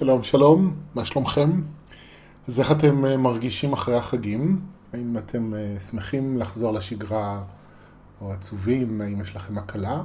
שלום, 0.00 0.22
שלום, 0.22 0.76
מה 0.94 1.04
שלומכם? 1.04 1.50
אז 2.48 2.60
איך 2.60 2.72
אתם 2.72 3.04
אה, 3.04 3.16
מרגישים 3.16 3.72
אחרי 3.72 3.96
החגים? 3.96 4.60
האם 4.92 5.18
אתם 5.18 5.54
אה, 5.54 5.80
שמחים 5.80 6.38
לחזור 6.38 6.72
לשגרה 6.72 7.42
או 8.20 8.32
עצובים? 8.32 9.00
האם 9.00 9.20
יש 9.20 9.36
לכם 9.36 9.58
הקלה? 9.58 10.02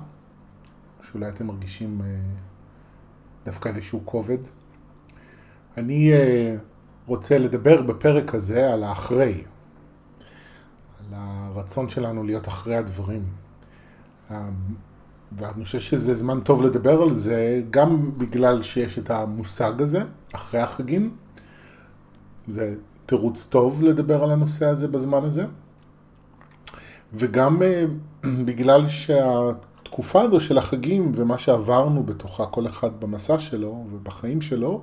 או 1.00 1.04
שאולי 1.04 1.30
אתם 1.30 1.48
מרגישים 1.48 2.02
אה, 2.02 2.08
דווקא 3.46 3.70
איזשהו 3.70 4.02
כובד? 4.06 4.38
אני 5.78 6.12
רוצה 7.06 7.38
לדבר 7.38 7.82
בפרק 7.82 8.36
הזה 8.36 8.74
על 8.74 8.84
האחרי, 8.84 9.44
על 11.00 11.14
הרצון 11.14 11.90
שלנו 11.90 12.24
להיות 12.24 12.48
אחרי 12.48 12.76
הדברים. 12.76 13.24
ואני 15.38 15.66
חושב 15.66 15.80
שזה 15.80 16.16
זמן 16.16 16.40
טוב 16.40 16.62
לדבר 16.62 17.02
על 17.02 17.14
זה, 17.14 17.62
גם 17.70 18.12
בגלל 18.18 18.62
שיש 18.62 19.00
את 19.00 19.10
המושג 19.10 19.82
הזה, 19.82 20.04
אחרי 20.34 20.60
החגים. 20.60 21.16
זה 22.48 22.76
תירוץ 23.06 23.46
טוב 23.50 23.84
לדבר 23.84 24.24
על 24.24 24.32
הנושא 24.32 24.66
הזה 24.66 24.88
בזמן 24.88 25.24
הזה. 25.24 25.46
וגם 27.14 27.64
אה, 27.64 27.86
בגלל 28.46 28.90
שהתקופה 28.90 30.22
הזו 30.22 30.42
של 30.42 30.58
החגים 30.58 31.12
ומה 31.16 31.38
שעברנו 31.38 32.04
בתוכה, 32.04 32.46
כל 32.46 32.68
אחד 32.68 32.90
במסע 33.00 33.40
שלו 33.40 33.86
ובחיים 33.92 34.42
שלו, 34.42 34.82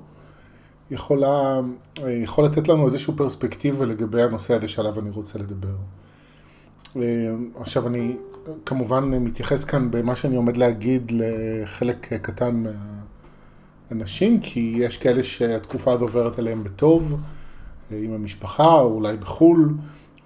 יכולה, 0.90 1.60
אה, 2.02 2.12
יכול 2.12 2.44
לתת 2.44 2.68
לנו 2.68 2.84
איזושהי 2.84 3.14
פרספקטיבה 3.16 3.86
לגבי 3.86 4.22
הנושא 4.22 4.54
הזה 4.54 4.68
שעליו 4.68 5.00
אני 5.00 5.10
רוצה 5.10 5.38
לדבר. 5.38 5.74
אה, 6.96 7.02
עכשיו 7.60 7.86
אני 7.86 8.16
כמובן 8.66 9.04
מתייחס 9.04 9.64
כאן 9.64 9.90
במה 9.90 10.16
שאני 10.16 10.36
עומד 10.36 10.56
להגיד 10.56 11.12
לחלק 11.14 12.12
קטן 12.12 12.64
מהאנשים, 13.90 14.40
כי 14.40 14.74
יש 14.78 14.98
כאלה 14.98 15.22
שהתקופה 15.22 15.92
הזו 15.92 16.04
עוברת 16.04 16.38
עליהם 16.38 16.64
בטוב, 16.64 17.20
עם 17.90 18.12
המשפחה, 18.12 18.74
או 18.80 18.94
אולי 18.94 19.16
בחו"ל, 19.16 19.74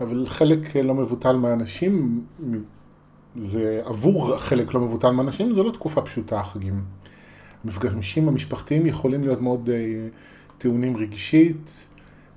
אבל 0.01 0.27
חלק 0.27 0.77
לא 0.77 0.95
מבוטל 0.95 1.37
מהאנשים, 1.37 2.25
זה 3.41 3.81
עבור 3.85 4.39
חלק 4.39 4.75
לא 4.75 4.81
מבוטל 4.81 5.11
מהאנשים, 5.11 5.55
זו 5.55 5.65
לא 5.65 5.71
תקופה 5.71 6.03
פשוטה, 6.03 6.41
החגים. 6.41 6.85
המפגשים 7.65 8.29
המשפחתיים 8.29 8.87
יכולים 8.87 9.23
להיות 9.23 9.41
מאוד 9.41 9.71
אה, 9.71 10.09
טעונים 10.59 10.97
רגשית, 10.97 11.87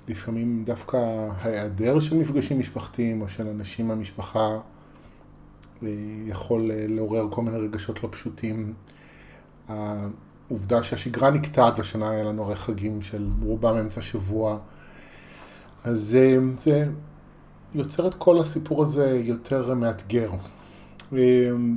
לפעמים 0.08 0.62
דווקא 0.66 1.28
ההיעדר 1.40 2.00
של 2.00 2.16
מפגשים 2.16 2.58
משפחתיים 2.58 3.22
או 3.22 3.28
של 3.28 3.46
אנשים 3.46 3.88
מהמשפחה 3.88 4.58
יכול 6.26 6.70
אה, 6.70 6.86
לעורר 6.88 7.26
כל 7.30 7.42
מיני 7.42 7.58
רגשות 7.58 8.02
לא 8.02 8.08
פשוטים. 8.12 8.72
העובדה 9.68 10.82
שהשגרה 10.82 11.30
נקטעת, 11.30 11.78
והשנה 11.78 12.10
היה 12.10 12.24
לנו 12.24 12.42
הרי 12.42 12.56
חגים 12.56 13.02
של 13.02 13.28
רובם 13.42 13.76
אמצע 13.76 14.02
שבוע, 14.02 14.58
אז 15.84 16.18
אה, 16.20 16.38
זה 16.56 16.86
יוצר 17.74 18.06
את 18.06 18.14
כל 18.14 18.38
הסיפור 18.38 18.82
הזה 18.82 19.20
יותר 19.24 19.74
מאתגר. 19.74 20.30
אה, 21.12 21.18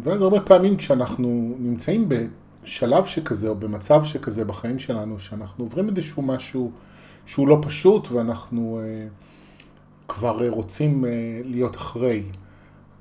ואז 0.04 0.22
הרבה 0.22 0.40
פעמים 0.40 0.78
כשאנחנו 0.78 1.56
נמצאים 1.60 2.10
בשלב 2.10 3.06
שכזה 3.06 3.48
או 3.48 3.56
במצב 3.56 4.04
שכזה 4.04 4.46
בחיים 4.46 4.80
שלנו, 4.80 5.20
שאנחנו 5.20 5.64
עוברים 5.64 5.90
איזשהו 5.90 6.22
משהו 6.22 6.72
שהוא 7.26 7.48
לא 7.48 7.60
פשוט 7.62 8.12
ואנחנו 8.12 8.82
כבר 10.08 10.50
רוצים 10.50 11.06
להיות 11.44 11.76
אחרי. 11.76 12.24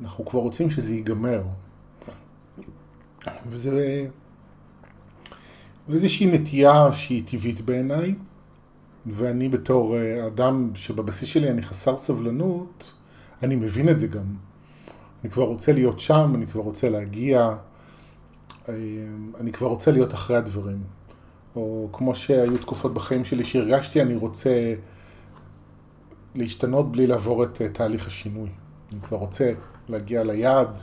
אנחנו 0.03 0.25
כבר 0.25 0.41
רוצים 0.41 0.71
שזה 0.71 0.95
ייגמר. 0.95 1.43
וזה 3.47 4.07
איזושהי 5.93 6.27
נטייה 6.27 6.93
שהיא 6.93 7.23
טבעית 7.27 7.61
בעיניי, 7.61 8.15
ואני 9.07 9.49
בתור 9.49 9.97
אה, 9.97 10.27
אדם 10.27 10.71
שבבסיס 10.75 11.29
שלי 11.29 11.51
אני 11.51 11.63
חסר 11.63 11.99
סבלנות, 11.99 12.93
אני 13.43 13.57
מבין 13.57 13.89
את 13.89 13.99
זה 13.99 14.07
גם. 14.07 14.25
אני 15.23 15.31
כבר 15.31 15.45
רוצה 15.45 15.73
להיות 15.73 16.01
שם, 16.01 16.33
אני 16.35 16.47
כבר 16.47 16.61
רוצה 16.61 16.91
להגיע, 16.91 17.55
אה, 18.69 18.75
אני 19.41 19.53
כבר 19.53 19.67
רוצה 19.67 19.91
להיות 19.91 20.15
אחרי 20.15 20.37
הדברים. 20.37 20.83
או 21.57 21.89
כמו 21.93 22.15
שהיו 22.15 22.59
תקופות 22.59 22.95
בחיים 22.95 23.25
שלי 23.25 23.45
שהרגשתי, 23.45 24.03
אני 24.03 24.15
רוצה 24.15 24.75
להשתנות 26.35 26.93
בלי 26.93 27.07
לעבור 27.07 27.45
את 27.45 27.63
אה, 27.63 27.69
תהליך 27.69 28.07
השינוי. 28.07 28.49
אני 28.93 29.01
כבר 29.01 29.17
רוצה 29.17 29.53
להגיע 29.89 30.25
ליעד 30.25 30.79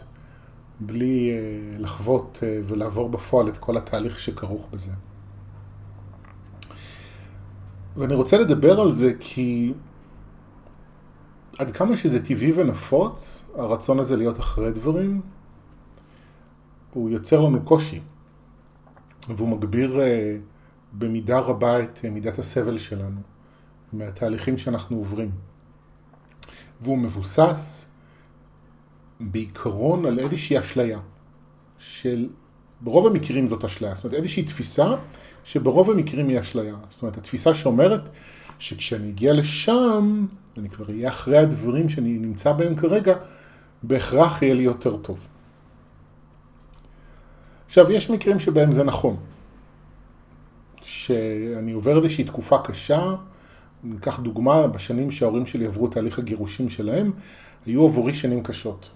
בלי 0.79 1.31
אה, 1.31 1.77
לחוות 1.79 2.39
אה, 2.43 2.59
ולעבור 2.67 3.09
בפועל 3.09 3.49
את 3.49 3.57
כל 3.57 3.77
התהליך 3.77 4.19
שכרוך 4.19 4.67
בזה. 4.71 4.91
ואני 7.97 8.15
רוצה 8.15 8.37
לדבר 8.37 8.79
על 8.79 8.91
זה 8.91 9.13
כי 9.19 9.73
עד 11.59 11.71
כמה 11.71 11.97
שזה 11.97 12.25
טבעי 12.25 12.51
ונפוץ, 12.55 13.45
הרצון 13.55 13.99
הזה 13.99 14.17
להיות 14.17 14.39
אחרי 14.39 14.71
דברים, 14.71 15.21
הוא 16.93 17.09
יוצר 17.09 17.41
לנו 17.41 17.61
קושי, 17.63 17.99
והוא 19.29 19.49
מגביר 19.49 20.01
אה, 20.01 20.37
במידה 20.93 21.39
רבה 21.39 21.83
את 21.83 22.05
מידת 22.05 22.39
הסבל 22.39 22.77
שלנו, 22.77 23.21
מהתהליכים 23.93 24.57
שאנחנו 24.57 24.97
עוברים. 24.97 25.31
והוא 26.81 26.97
מבוסס 26.97 27.88
בעיקרון 29.19 30.05
על 30.05 30.19
איזושהי 30.19 30.59
אשליה, 30.59 30.99
של, 31.77 32.29
ברוב 32.81 33.07
המקרים 33.07 33.47
זאת 33.47 33.63
אשליה, 33.63 33.95
זאת 33.95 34.03
אומרת 34.03 34.17
איזושהי 34.17 34.43
תפיסה 34.43 34.95
שברוב 35.43 35.91
המקרים 35.91 36.27
היא 36.27 36.39
אשליה. 36.39 36.75
זאת 36.89 37.01
אומרת, 37.01 37.17
התפיסה 37.17 37.53
שאומרת 37.53 38.09
שכשאני 38.59 39.09
אגיע 39.09 39.33
לשם, 39.33 40.25
אני 40.57 40.69
כבר 40.69 40.85
אהיה 40.89 41.09
אחרי 41.09 41.37
הדברים 41.37 41.89
שאני 41.89 42.17
נמצא 42.19 42.51
בהם 42.51 42.75
כרגע, 42.75 43.15
בהכרח 43.83 44.41
יהיה 44.41 44.53
לי 44.53 44.63
יותר 44.63 44.97
טוב. 44.97 45.19
עכשיו, 47.65 47.91
יש 47.91 48.09
מקרים 48.09 48.39
שבהם 48.39 48.71
זה 48.71 48.83
נכון. 48.83 49.17
שאני 50.83 51.71
עובר 51.71 51.97
איזושהי 51.97 52.23
תקופה 52.23 52.57
קשה, 52.57 53.15
ניקח 53.83 54.19
דוגמה, 54.19 54.67
בשנים 54.67 55.11
שההורים 55.11 55.45
שלי 55.45 55.65
עברו 55.65 55.87
תהליך 55.87 56.19
הגירושים 56.19 56.69
שלהם, 56.69 57.11
היו 57.65 57.85
עבורי 57.85 58.13
שנים 58.13 58.43
קשות. 58.43 58.89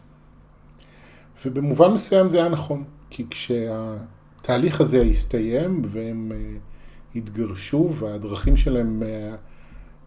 ובמובן 1.45 1.93
מסוים 1.93 2.29
זה 2.29 2.37
היה 2.37 2.49
נכון, 2.49 2.83
כי 3.09 3.25
כשהתהליך 3.29 4.81
הזה 4.81 5.01
הסתיים 5.01 5.81
והם 5.85 6.31
אה, 6.35 6.57
התגרשו 7.15 7.89
והדרכים 7.99 8.57
שלהם 8.57 9.03
אה, 9.03 9.35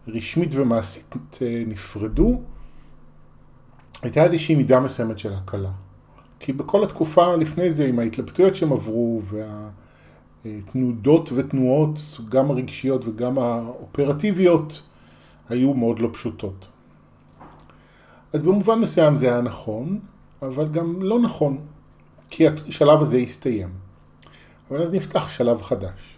רשמית 0.07 0.49
ומעשית 0.51 1.37
אה, 1.41 1.63
נפרדו, 1.67 2.41
הייתה 4.01 4.23
איזושהי 4.23 4.55
מידה 4.55 4.79
מסוימת 4.79 5.19
של 5.19 5.33
הקלה. 5.33 5.71
כי 6.39 6.53
בכל 6.53 6.83
התקופה 6.83 7.35
לפני 7.35 7.71
זה, 7.71 7.87
עם 7.87 7.99
ההתלבטויות 7.99 8.55
שהם 8.55 8.73
עברו 8.73 9.21
והתנודות 10.45 11.29
ותנועות, 11.35 11.99
גם 12.29 12.51
הרגשיות 12.51 13.05
וגם 13.05 13.37
האופרטיביות, 13.39 14.83
היו 15.49 15.73
מאוד 15.73 15.99
לא 15.99 16.09
פשוטות. 16.13 16.67
אז 18.33 18.43
במובן 18.43 18.79
מסוים 18.79 19.15
זה 19.15 19.27
היה 19.27 19.41
נכון, 19.41 19.99
אבל 20.41 20.67
גם 20.67 21.01
לא 21.01 21.19
נכון, 21.19 21.57
כי 22.29 22.47
השלב 22.47 23.01
הזה 23.01 23.17
הסתיים. 23.17 23.69
אבל 24.71 24.81
אז 24.81 24.91
נפתח 24.91 25.29
שלב 25.29 25.61
חדש, 25.61 26.17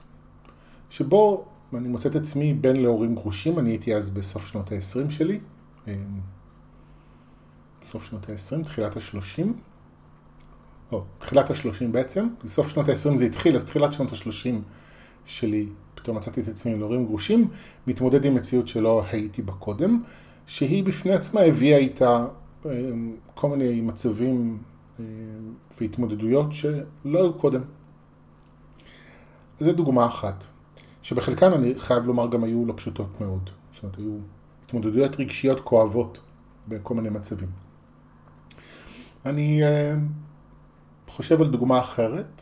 שבו 0.89 1.45
אני 1.73 1.87
מוצא 1.87 2.09
את 2.09 2.15
עצמי 2.15 2.53
בן 2.53 2.75
להורים 2.75 3.15
גרושים, 3.15 3.59
אני 3.59 3.69
הייתי 3.69 3.95
אז 3.95 4.09
בסוף 4.09 4.47
שנות 4.47 4.71
ה-20 4.71 5.11
שלי, 5.11 5.39
אמ, 5.87 5.93
סוף 7.91 8.05
שנות 8.05 8.29
ה-20, 8.29 8.63
תחילת 8.63 8.97
ה-30, 8.97 9.43
או, 10.91 11.03
תחילת 11.19 11.49
ה-30 11.49 11.87
בעצם, 11.91 12.27
בסוף 12.43 12.69
שנות 12.69 12.89
ה-20 12.89 13.17
זה 13.17 13.25
התחיל, 13.25 13.55
אז 13.55 13.65
תחילת 13.65 13.93
שנות 13.93 14.11
ה-30 14.11 14.55
שלי, 15.25 15.67
פתאום 15.95 16.17
מצאתי 16.17 16.41
את 16.41 16.47
עצמי 16.47 16.71
עם 16.71 16.79
להורים 16.79 17.05
גרושים, 17.05 17.47
מתמודד 17.87 18.25
עם 18.25 18.35
מציאות 18.35 18.67
שלא 18.67 19.03
הייתי 19.11 19.41
בה 19.41 19.53
קודם, 19.53 20.03
שהיא 20.47 20.83
בפני 20.83 21.11
עצמה 21.11 21.41
הביאה 21.41 21.77
איתה 21.77 22.25
כל 23.33 23.49
מיני 23.49 23.81
מצבים 23.81 24.57
אה, 24.99 25.05
והתמודדויות 25.81 26.53
שלא 26.53 27.19
היו 27.19 27.33
קודם. 27.33 27.61
זו 29.59 29.73
דוגמה 29.73 30.05
אחת, 30.05 30.43
שבחלקן 31.01 31.53
אני 31.53 31.75
חייב 31.77 32.05
לומר 32.05 32.27
גם 32.27 32.43
היו 32.43 32.65
לא 32.65 32.73
פשוטות 32.77 33.21
מאוד. 33.21 33.49
זאת 33.73 33.83
אומרת, 33.83 33.97
היו 33.97 34.17
התמודדויות 34.65 35.19
רגשיות 35.19 35.59
כואבות 35.59 36.19
בכל 36.67 36.93
מיני 36.93 37.09
מצבים. 37.09 37.49
אני 39.25 39.63
אה, 39.63 39.95
חושב 41.07 41.41
על 41.41 41.47
דוגמה 41.47 41.79
אחרת, 41.79 42.41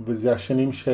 וזה 0.00 0.34
השנים 0.34 0.72
ש... 0.72 0.88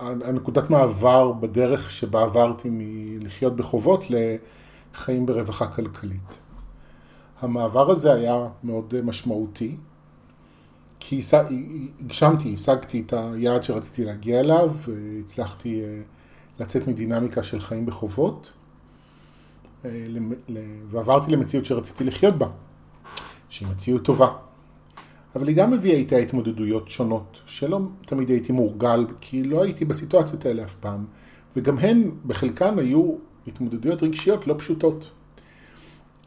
הנקודת 0.00 0.70
מעבר 0.70 1.32
בדרך 1.32 1.90
שבה 1.90 2.22
עברתי 2.22 2.68
מלחיות 2.72 3.56
בחובות 3.56 4.04
לחיים 4.10 5.26
ברווחה 5.26 5.66
כלכלית. 5.66 6.43
המעבר 7.40 7.90
הזה 7.90 8.12
היה 8.12 8.48
מאוד 8.64 8.94
משמעותי, 9.04 9.76
כי 11.00 11.20
הגשמתי, 12.00 12.54
השגתי 12.54 13.02
את 13.06 13.12
היעד 13.12 13.62
שרציתי 13.62 14.04
להגיע 14.04 14.40
אליו, 14.40 14.70
והצלחתי 14.86 15.82
אה, 15.82 16.00
לצאת 16.60 16.88
מדינמיקה 16.88 17.42
של 17.42 17.60
חיים 17.60 17.86
בחובות, 17.86 18.52
אה, 19.84 19.90
ועברתי 20.90 21.30
למציאות 21.30 21.64
שרציתי 21.64 22.04
לחיות 22.04 22.34
בה, 22.34 22.48
שהיא 23.48 23.68
מציאות 23.68 24.04
טובה. 24.04 24.28
אבל 25.36 25.48
היא 25.48 25.56
גם 25.56 25.72
הביאה 25.72 25.96
איתה 25.96 26.16
התמודדויות 26.16 26.88
שונות, 26.88 27.40
שלא 27.46 27.80
תמיד 28.06 28.28
הייתי 28.28 28.52
מורגל, 28.52 29.06
כי 29.20 29.44
לא 29.44 29.62
הייתי 29.62 29.84
בסיטואציות 29.84 30.46
האלה 30.46 30.64
אף 30.64 30.74
פעם, 30.74 31.04
וגם 31.56 31.78
הן, 31.78 32.10
בחלקן 32.26 32.78
היו 32.78 33.14
התמודדויות 33.46 34.02
רגשיות 34.02 34.46
לא 34.46 34.54
פשוטות. 34.58 35.10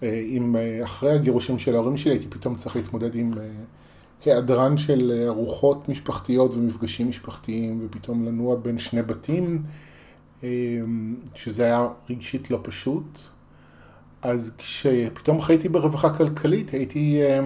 אם 0.04 0.56
אחרי 0.84 1.12
הגירושים 1.12 1.60
של 1.60 1.76
ההורים 1.76 1.98
שלי 1.98 2.12
הייתי 2.12 2.28
פתאום 2.28 2.56
צריך 2.56 2.76
להתמודד 2.76 3.16
עם 3.16 3.32
היעדרן 4.26 4.78
של 4.78 5.12
אה, 5.12 5.28
ארוחות 5.28 5.90
משפחתיות 5.90 6.54
ומפגשים 6.54 7.10
משפחתיים, 7.10 7.80
ופתאום 7.86 8.26
לנוע 8.26 8.56
בין 8.56 8.80
שני 8.80 9.02
בתים, 9.02 9.64
אה, 10.44 10.50
שזה 11.36 11.64
היה 11.64 11.88
רגשית 12.10 12.52
לא 12.52 12.60
פשוט. 12.64 13.20
אז 14.22 14.56
כשפתאום 14.58 15.42
חייתי 15.42 15.70
ברווחה 15.70 16.18
כלכלית, 16.18 16.70
הייתי 16.70 17.22
אה, 17.22 17.40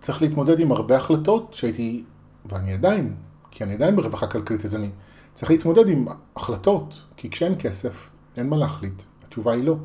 צריך 0.00 0.22
להתמודד 0.22 0.60
עם 0.60 0.72
הרבה 0.72 0.96
החלטות 0.96 1.54
שהייתי, 1.54 2.02
ואני 2.46 2.72
עדיין, 2.72 3.14
כי 3.50 3.64
אני 3.64 3.74
עדיין 3.74 3.96
ברווחה 3.96 4.26
כלכלית, 4.26 4.64
אז 4.64 4.74
אני 4.74 4.88
צריך 5.34 5.50
להתמודד 5.50 5.88
עם 5.88 6.06
החלטות, 6.36 7.02
כי 7.16 7.30
כשאין 7.30 7.54
כסף, 7.58 8.08
אין 8.36 8.48
מה 8.48 8.56
להחליט. 8.56 9.02
התשובה 9.26 9.52
היא 9.52 9.64
לא. 9.64 9.76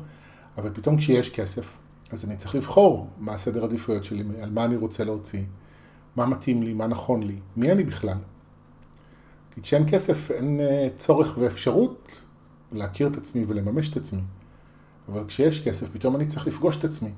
אבל 0.58 0.70
פתאום 0.74 0.96
כשיש 0.96 1.30
כסף, 1.30 1.78
אז 2.10 2.24
אני 2.24 2.36
צריך 2.36 2.54
לבחור 2.54 3.08
מה 3.18 3.34
הסדר 3.34 3.64
עדיפויות 3.64 4.04
שלי, 4.04 4.24
על 4.42 4.50
מה 4.50 4.64
אני 4.64 4.76
רוצה 4.76 5.04
להוציא. 5.04 5.42
מה 6.16 6.26
מתאים 6.26 6.62
לי, 6.62 6.74
מה 6.74 6.86
נכון 6.86 7.22
לי, 7.22 7.38
מי 7.56 7.72
אני 7.72 7.84
בכלל. 7.84 8.16
כי 9.50 9.62
כשאין 9.62 9.84
כסף 9.90 10.30
אין 10.30 10.60
אה, 10.60 10.88
צורך 10.96 11.38
ואפשרות 11.38 12.20
להכיר 12.72 13.08
את 13.08 13.16
עצמי 13.16 13.44
ולממש 13.48 13.90
את 13.90 13.96
עצמי. 13.96 14.22
אבל 15.08 15.24
כשיש 15.28 15.68
כסף 15.68 15.90
פתאום 15.92 16.16
אני 16.16 16.26
צריך 16.26 16.46
לפגוש 16.46 16.76
את 16.76 16.84
עצמי. 16.84 17.10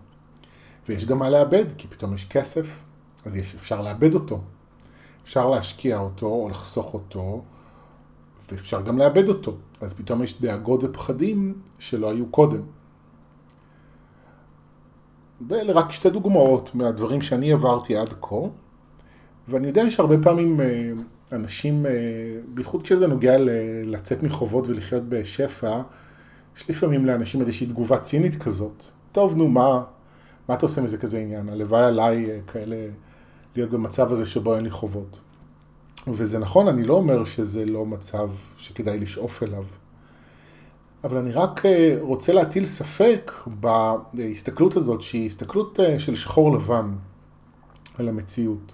ויש 0.88 1.04
גם 1.04 1.18
מה 1.18 1.30
לאבד, 1.30 1.64
כי 1.78 1.88
פתאום 1.88 2.14
יש 2.14 2.28
כסף, 2.28 2.84
אז 3.24 3.36
יש, 3.36 3.54
אפשר 3.54 3.82
לאבד 3.82 4.14
אותו. 4.14 4.40
אפשר 5.24 5.48
להשקיע 5.48 5.98
אותו 5.98 6.26
או 6.26 6.48
לחסוך 6.48 6.94
אותו, 6.94 7.42
ואפשר 8.52 8.82
גם 8.82 8.98
לאבד 8.98 9.28
אותו. 9.28 9.56
אז 9.80 9.94
פתאום 9.94 10.22
יש 10.22 10.40
דאגות 10.40 10.84
ופחדים 10.84 11.54
שלא 11.78 12.10
היו 12.10 12.26
קודם. 12.26 12.62
ואלה 15.48 15.72
רק 15.72 15.92
שתי 15.92 16.10
דוגמאות 16.10 16.74
מהדברים 16.74 17.22
שאני 17.22 17.52
עברתי 17.52 17.96
עד 17.96 18.14
כה. 18.20 18.36
ואני 19.48 19.66
יודע 19.66 19.90
שהרבה 19.90 20.22
פעמים 20.22 20.60
אה, 20.60 20.92
אנשים, 21.32 21.86
אה, 21.86 21.92
בייחוד 22.54 22.82
כשזה 22.82 23.06
נוגע 23.06 23.36
לצאת 23.84 24.22
מחובות 24.22 24.68
ולחיות 24.68 25.02
בשפע, 25.08 25.80
יש 26.56 26.70
לפעמים 26.70 27.06
לאנשים 27.06 27.40
איזושהי 27.40 27.66
תגובה 27.66 27.98
צינית 27.98 28.42
כזאת. 28.42 28.82
טוב, 29.12 29.36
נו, 29.36 29.48
מה, 29.48 29.82
מה 30.48 30.54
אתה 30.54 30.66
עושה 30.66 30.82
מזה 30.82 30.98
כזה 30.98 31.18
עניין? 31.18 31.48
הלוואי 31.48 31.84
עליי 31.84 32.30
אה, 32.30 32.38
כאלה 32.46 32.76
להיות 33.56 33.70
במצב 33.70 34.12
הזה 34.12 34.26
שבו 34.26 34.56
אין 34.56 34.64
לי 34.64 34.70
חובות. 34.70 35.18
וזה 36.06 36.38
נכון, 36.38 36.68
אני 36.68 36.84
לא 36.84 36.94
אומר 36.94 37.24
שזה 37.24 37.64
לא 37.64 37.86
מצב 37.86 38.30
שכדאי 38.56 38.98
לשאוף 38.98 39.42
אליו. 39.42 39.64
אבל 41.04 41.16
אני 41.16 41.32
רק 41.32 41.62
רוצה 42.00 42.32
להטיל 42.32 42.66
ספק 42.66 43.32
בהסתכלות 44.12 44.76
הזאת, 44.76 45.02
שהיא 45.02 45.26
הסתכלות 45.26 45.78
של 45.98 46.14
שחור 46.14 46.52
לבן 46.52 46.94
על 47.98 48.08
המציאות. 48.08 48.72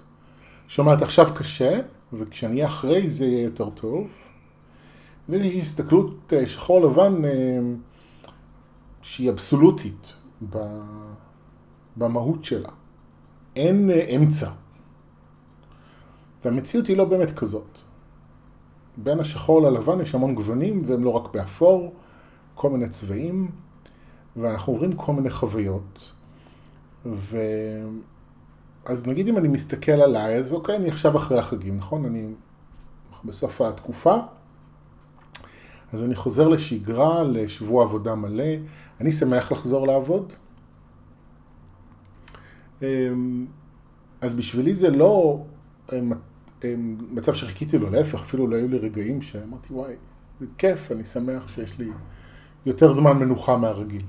שאומרת 0.68 1.02
עכשיו 1.02 1.26
קשה, 1.34 1.80
וכשאני 2.12 2.54
אהיה 2.54 2.66
אחרי 2.66 3.10
זה 3.10 3.26
יהיה 3.26 3.42
יותר 3.42 3.70
טוב. 3.70 4.08
וזו 5.28 5.44
הסתכלות 5.44 6.32
אה, 6.32 6.48
שחור 6.48 6.80
לבן 6.80 7.24
אה, 7.24 7.30
שהיא 9.02 9.30
אבסולוטית 9.30 10.12
במהות 11.96 12.44
שלה. 12.44 12.68
אין 13.56 13.90
אה, 13.90 14.16
אמצע. 14.16 14.50
והמציאות 16.44 16.86
היא 16.86 16.96
לא 16.96 17.04
באמת 17.04 17.38
כזאת. 17.38 17.78
בין 18.96 19.20
השחור 19.20 19.62
ללבן 19.62 20.00
יש 20.00 20.14
המון 20.14 20.34
גוונים, 20.34 20.82
והם 20.86 21.04
לא 21.04 21.10
רק 21.10 21.34
באפור, 21.34 21.94
כל 22.54 22.70
מיני 22.70 22.88
צבעים, 22.88 23.50
ואנחנו 24.36 24.72
עוברים 24.72 24.92
כל 24.92 25.12
מיני 25.12 25.30
חוויות. 25.30 26.12
ו... 27.06 27.38
אז 28.84 29.06
נגיד 29.06 29.28
אם 29.28 29.38
אני 29.38 29.48
מסתכל 29.48 29.92
עליי, 29.92 30.36
אז 30.36 30.52
אוקיי, 30.52 30.76
אני 30.76 30.88
עכשיו 30.88 31.16
אחרי 31.16 31.38
החגים, 31.38 31.76
נכון? 31.76 32.04
אני 32.04 32.26
בסוף 33.24 33.60
התקופה, 33.60 34.16
אז 35.92 36.04
אני 36.04 36.14
חוזר 36.14 36.48
לשגרה, 36.48 37.24
לשבוע 37.24 37.84
עבודה 37.84 38.14
מלא. 38.14 38.54
אני 39.00 39.12
שמח 39.12 39.52
לחזור 39.52 39.86
לעבוד. 39.86 40.32
אמ, 42.82 43.46
אז 44.20 44.34
בשבילי 44.34 44.74
זה 44.74 44.90
לא 44.90 45.44
אמ, 45.92 46.12
אמ, 46.64 46.96
מצב 47.10 47.34
שחיכיתי 47.34 47.78
לו, 47.78 47.90
להפך, 47.90 48.20
אפילו 48.20 48.46
לא 48.46 48.56
היו 48.56 48.68
לי 48.68 48.78
רגעים 48.78 49.22
שאמרתי, 49.22 49.72
וואי, 49.72 49.94
זה 50.40 50.46
כיף, 50.58 50.92
אני 50.92 51.04
שמח 51.04 51.48
שיש 51.48 51.78
לי 51.78 51.90
יותר 52.66 52.92
זמן 52.92 53.18
מנוחה 53.18 53.56
מהרגיל. 53.56 54.02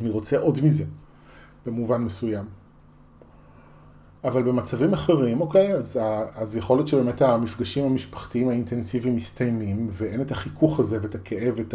אני 0.00 0.10
רוצה 0.10 0.38
עוד 0.38 0.60
מזה, 0.64 0.84
במובן 1.66 2.02
מסוים. 2.02 2.44
אבל 4.24 4.42
במצבים 4.42 4.92
אחרים, 4.92 5.40
אוקיי, 5.40 5.74
אז, 5.74 6.00
אז 6.34 6.56
יכול 6.56 6.76
להיות 6.76 6.88
שבאמת 6.88 7.22
המפגשים 7.22 7.84
המשפחתיים 7.84 8.48
האינטנסיביים 8.48 9.16
מסתיימים, 9.16 9.88
ואין 9.92 10.20
את 10.20 10.30
החיכוך 10.30 10.80
הזה 10.80 10.98
ואת 11.02 11.14
הכאב 11.14 11.54
ואת 11.56 11.74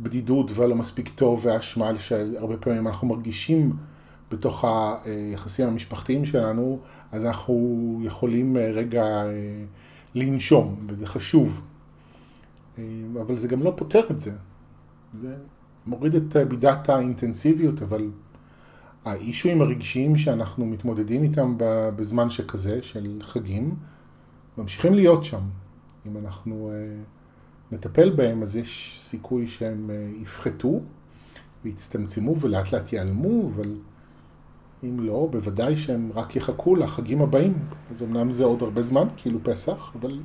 הבדידות 0.00 0.50
והלא 0.54 0.74
מספיק 0.74 1.08
טוב 1.08 1.46
והאשמה 1.46 1.98
שהרבה 1.98 2.56
פעמים 2.56 2.86
אנחנו 2.86 3.08
מרגישים 3.08 3.76
בתוך 4.30 4.64
היחסים 5.04 5.68
המשפחתיים 5.68 6.24
שלנו, 6.24 6.78
אז 7.12 7.24
אנחנו 7.24 8.00
יכולים 8.02 8.56
אה, 8.56 8.70
רגע 8.70 9.04
אה, 9.04 9.30
לנשום, 10.14 10.76
וזה 10.86 11.06
חשוב. 11.06 11.60
אה, 12.78 12.84
אבל 13.20 13.36
זה 13.36 13.48
גם 13.48 13.62
לא 13.62 13.72
פותר 13.76 14.06
את 14.10 14.20
זה. 14.20 14.32
זה 15.20 15.36
מוריד 15.86 16.14
את 16.14 16.36
מידת 16.36 16.88
האינטנסיביות, 16.88 17.82
אבל 17.82 18.10
האישויים 19.04 19.60
הרגשיים 19.60 20.16
שאנחנו 20.16 20.66
מתמודדים 20.66 21.22
איתם 21.22 21.54
בזמן 21.96 22.30
שכזה, 22.30 22.82
של 22.82 23.20
חגים, 23.22 23.74
ממשיכים 24.58 24.94
להיות 24.94 25.24
שם. 25.24 25.40
אם 26.06 26.16
אנחנו 26.16 26.70
אה, 26.72 27.02
נטפל 27.72 28.10
בהם, 28.10 28.42
אז 28.42 28.56
יש 28.56 29.00
סיכוי 29.00 29.48
שהם 29.48 29.90
אה, 29.90 30.08
יפחתו 30.22 30.80
ויצטמצמו 31.64 32.40
ולאט 32.40 32.72
לאט 32.72 32.92
ייעלמו, 32.92 33.50
אבל 33.54 33.72
אם 34.84 35.00
לא, 35.00 35.28
בוודאי 35.30 35.76
שהם 35.76 36.10
רק 36.14 36.36
יחכו 36.36 36.76
לחגים 36.76 37.22
הבאים. 37.22 37.58
אז 37.90 38.02
אמנם 38.02 38.30
זה 38.30 38.44
עוד 38.44 38.62
הרבה 38.62 38.82
זמן, 38.82 39.08
כאילו 39.16 39.38
פסח, 39.42 39.92
אבל 40.00 40.20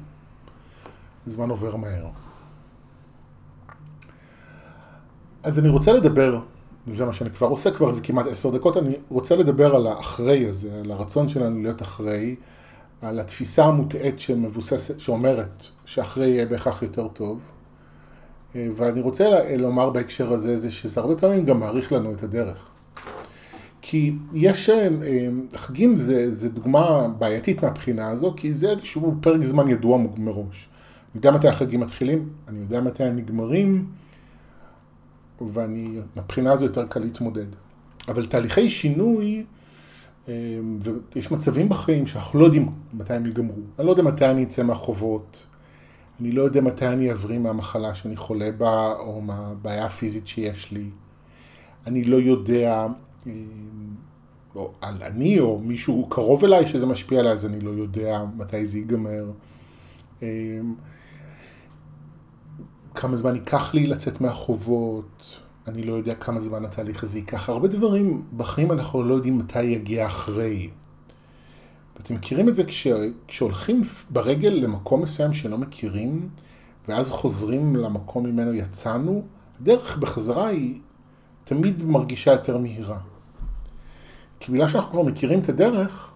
הזמן 1.28 1.50
עובר 1.50 1.76
מהר. 1.76 2.08
אז 5.44 5.60
אני 5.60 5.70
רוצה 5.70 5.94
לדבר 5.94 6.40
וזה 6.88 7.06
מה 7.06 7.14
שאני 7.14 7.30
כבר 7.30 7.48
עושה 7.48 7.72
כבר 7.72 7.90
איזה 7.90 8.02
כמעט 8.02 8.28
עשר 8.28 8.50
דקות, 8.50 8.78
אני 8.78 8.94
רוצה 9.10 9.36
לדבר 9.36 9.76
על 9.76 9.88
האחרי 9.88 10.50
הזה, 10.50 10.80
על 10.84 10.92
הרצון 10.92 11.30
שלנו 11.30 11.62
להיות 11.62 11.82
אחרי, 11.82 12.36
על 13.02 13.20
התפיסה 13.20 13.66
המוטעית 13.66 14.20
שמבוססת, 14.20 15.00
שאומרת 15.00 15.66
שאחרי 15.86 16.28
יהיה 16.28 16.46
בהכרח 16.46 16.82
יותר 16.82 17.08
טוב. 17.08 17.40
אה, 18.56 18.68
ואני 18.76 19.02
רוצה 19.02 19.56
לומר 19.58 19.90
בהקשר 19.90 20.34
הזה, 20.34 20.58
זה 20.58 20.72
שזה 20.72 21.02
הרבה 21.02 21.16
פעמים 21.16 21.46
גם 21.46 21.60
מעריך 21.60 21.92
לנו 21.92 22.14
את 22.14 22.24
הדרך. 22.24 22.68
כי 23.82 24.16
יש, 24.34 24.70
אה, 24.70 24.88
חגים 25.56 25.96
זה, 25.96 26.36
זה 26.36 26.50
דוגמה 26.50 27.08
בעייתית 27.08 27.64
מהבחינה 27.64 28.10
הזו, 28.10 28.34
כי 28.38 28.54
זה 28.54 28.70
איזשהו 28.70 29.16
פרק 29.22 29.44
זמן 29.44 29.70
ידוע 29.70 29.98
מראש. 30.18 30.70
אני 31.14 31.20
יודע 31.20 31.32
מתי 31.32 31.48
החגים 31.48 31.80
מתחילים, 31.80 32.30
אני 32.48 32.60
יודע 32.60 32.82
מתי 32.82 33.04
הם 33.04 33.16
נגמרים. 33.16 33.86
ואני, 35.54 36.00
מבחינה 36.16 36.52
הזו 36.52 36.66
יותר 36.66 36.86
קל 36.88 37.00
להתמודד. 37.00 37.46
אבל 38.08 38.26
תהליכי 38.26 38.70
שינוי, 38.70 39.44
אה, 40.28 40.34
ויש 41.16 41.32
מצבים 41.32 41.70
בחיים 41.70 42.08
שאנחנו 42.08 42.40
לא 42.40 42.46
יודעים 42.46 42.72
מתי 42.94 43.14
הם 43.14 43.26
ייגמרו. 43.26 43.62
אני 43.80 43.86
לא 43.86 43.92
יודע 43.92 44.04
מתי 44.04 44.26
אני 44.26 44.44
אצא 44.44 44.64
מהחובות, 44.64 45.46
אני 46.22 46.32
לא 46.32 46.42
יודע 46.42 46.62
מתי 46.62 46.88
אני 46.88 47.12
אבריא 47.12 47.40
מהמחלה 47.40 47.96
שאני 47.96 48.16
חולה 48.16 48.52
בה, 48.52 48.94
או 49.00 49.22
מהבעיה 49.22 49.86
הפיזית 49.86 50.28
שיש 50.28 50.72
לי. 50.72 50.86
אני 51.88 52.04
לא 52.04 52.18
יודע, 52.18 52.88
אה, 53.28 53.32
או 54.56 54.72
על 54.82 55.04
אני 55.04 55.40
או 55.40 55.60
מישהו 55.60 56.08
קרוב 56.10 56.46
אליי 56.46 56.68
שזה 56.68 56.86
משפיע 56.86 57.20
עליי, 57.20 57.32
אז 57.32 57.46
אני 57.46 57.60
לא 57.60 57.70
יודע 57.70 58.24
מתי 58.38 58.66
זה 58.66 58.78
ייגמר. 58.78 59.26
כמה 62.96 63.16
זמן 63.16 63.36
ייקח 63.36 63.74
לי 63.74 63.88
לצאת 63.88 64.22
מהחובות, 64.22 65.40
אני 65.68 65.84
לא 65.84 65.94
יודע 65.94 66.16
כמה 66.16 66.40
זמן 66.40 66.66
התהליך 66.66 67.04
הזה 67.04 67.18
ייקח. 67.18 67.50
הרבה 67.50 67.68
דברים 67.68 68.22
בחיים 68.38 68.72
אנחנו 68.72 69.04
לא 69.04 69.14
יודעים 69.14 69.38
מתי 69.38 69.64
יגיע 69.64 70.08
אחרי. 70.08 70.70
ואתם 71.96 72.16
מכירים 72.16 72.50
את 72.50 72.56
זה 72.56 72.64
כש, 72.64 72.88
כשהולכים 73.28 73.82
ברגל 74.10 74.50
למקום 74.50 75.02
מסוים 75.02 75.34
שלא 75.34 75.58
מכירים, 75.58 76.30
ואז 76.88 77.12
חוזרים 77.12 77.76
למקום 77.76 78.26
ממנו 78.26 78.54
יצאנו, 78.54 79.24
הדרך 79.62 79.98
בחזרה 79.98 80.48
היא 80.48 80.80
תמיד 81.44 81.84
מרגישה 81.84 82.32
יותר 82.32 82.58
מהירה. 82.58 83.00
כי 84.40 84.52
בגלל 84.52 84.68
שאנחנו 84.68 84.92
כבר 84.92 85.04
מכירים 85.04 85.40
את 85.40 85.50
הדרך, 85.50 86.12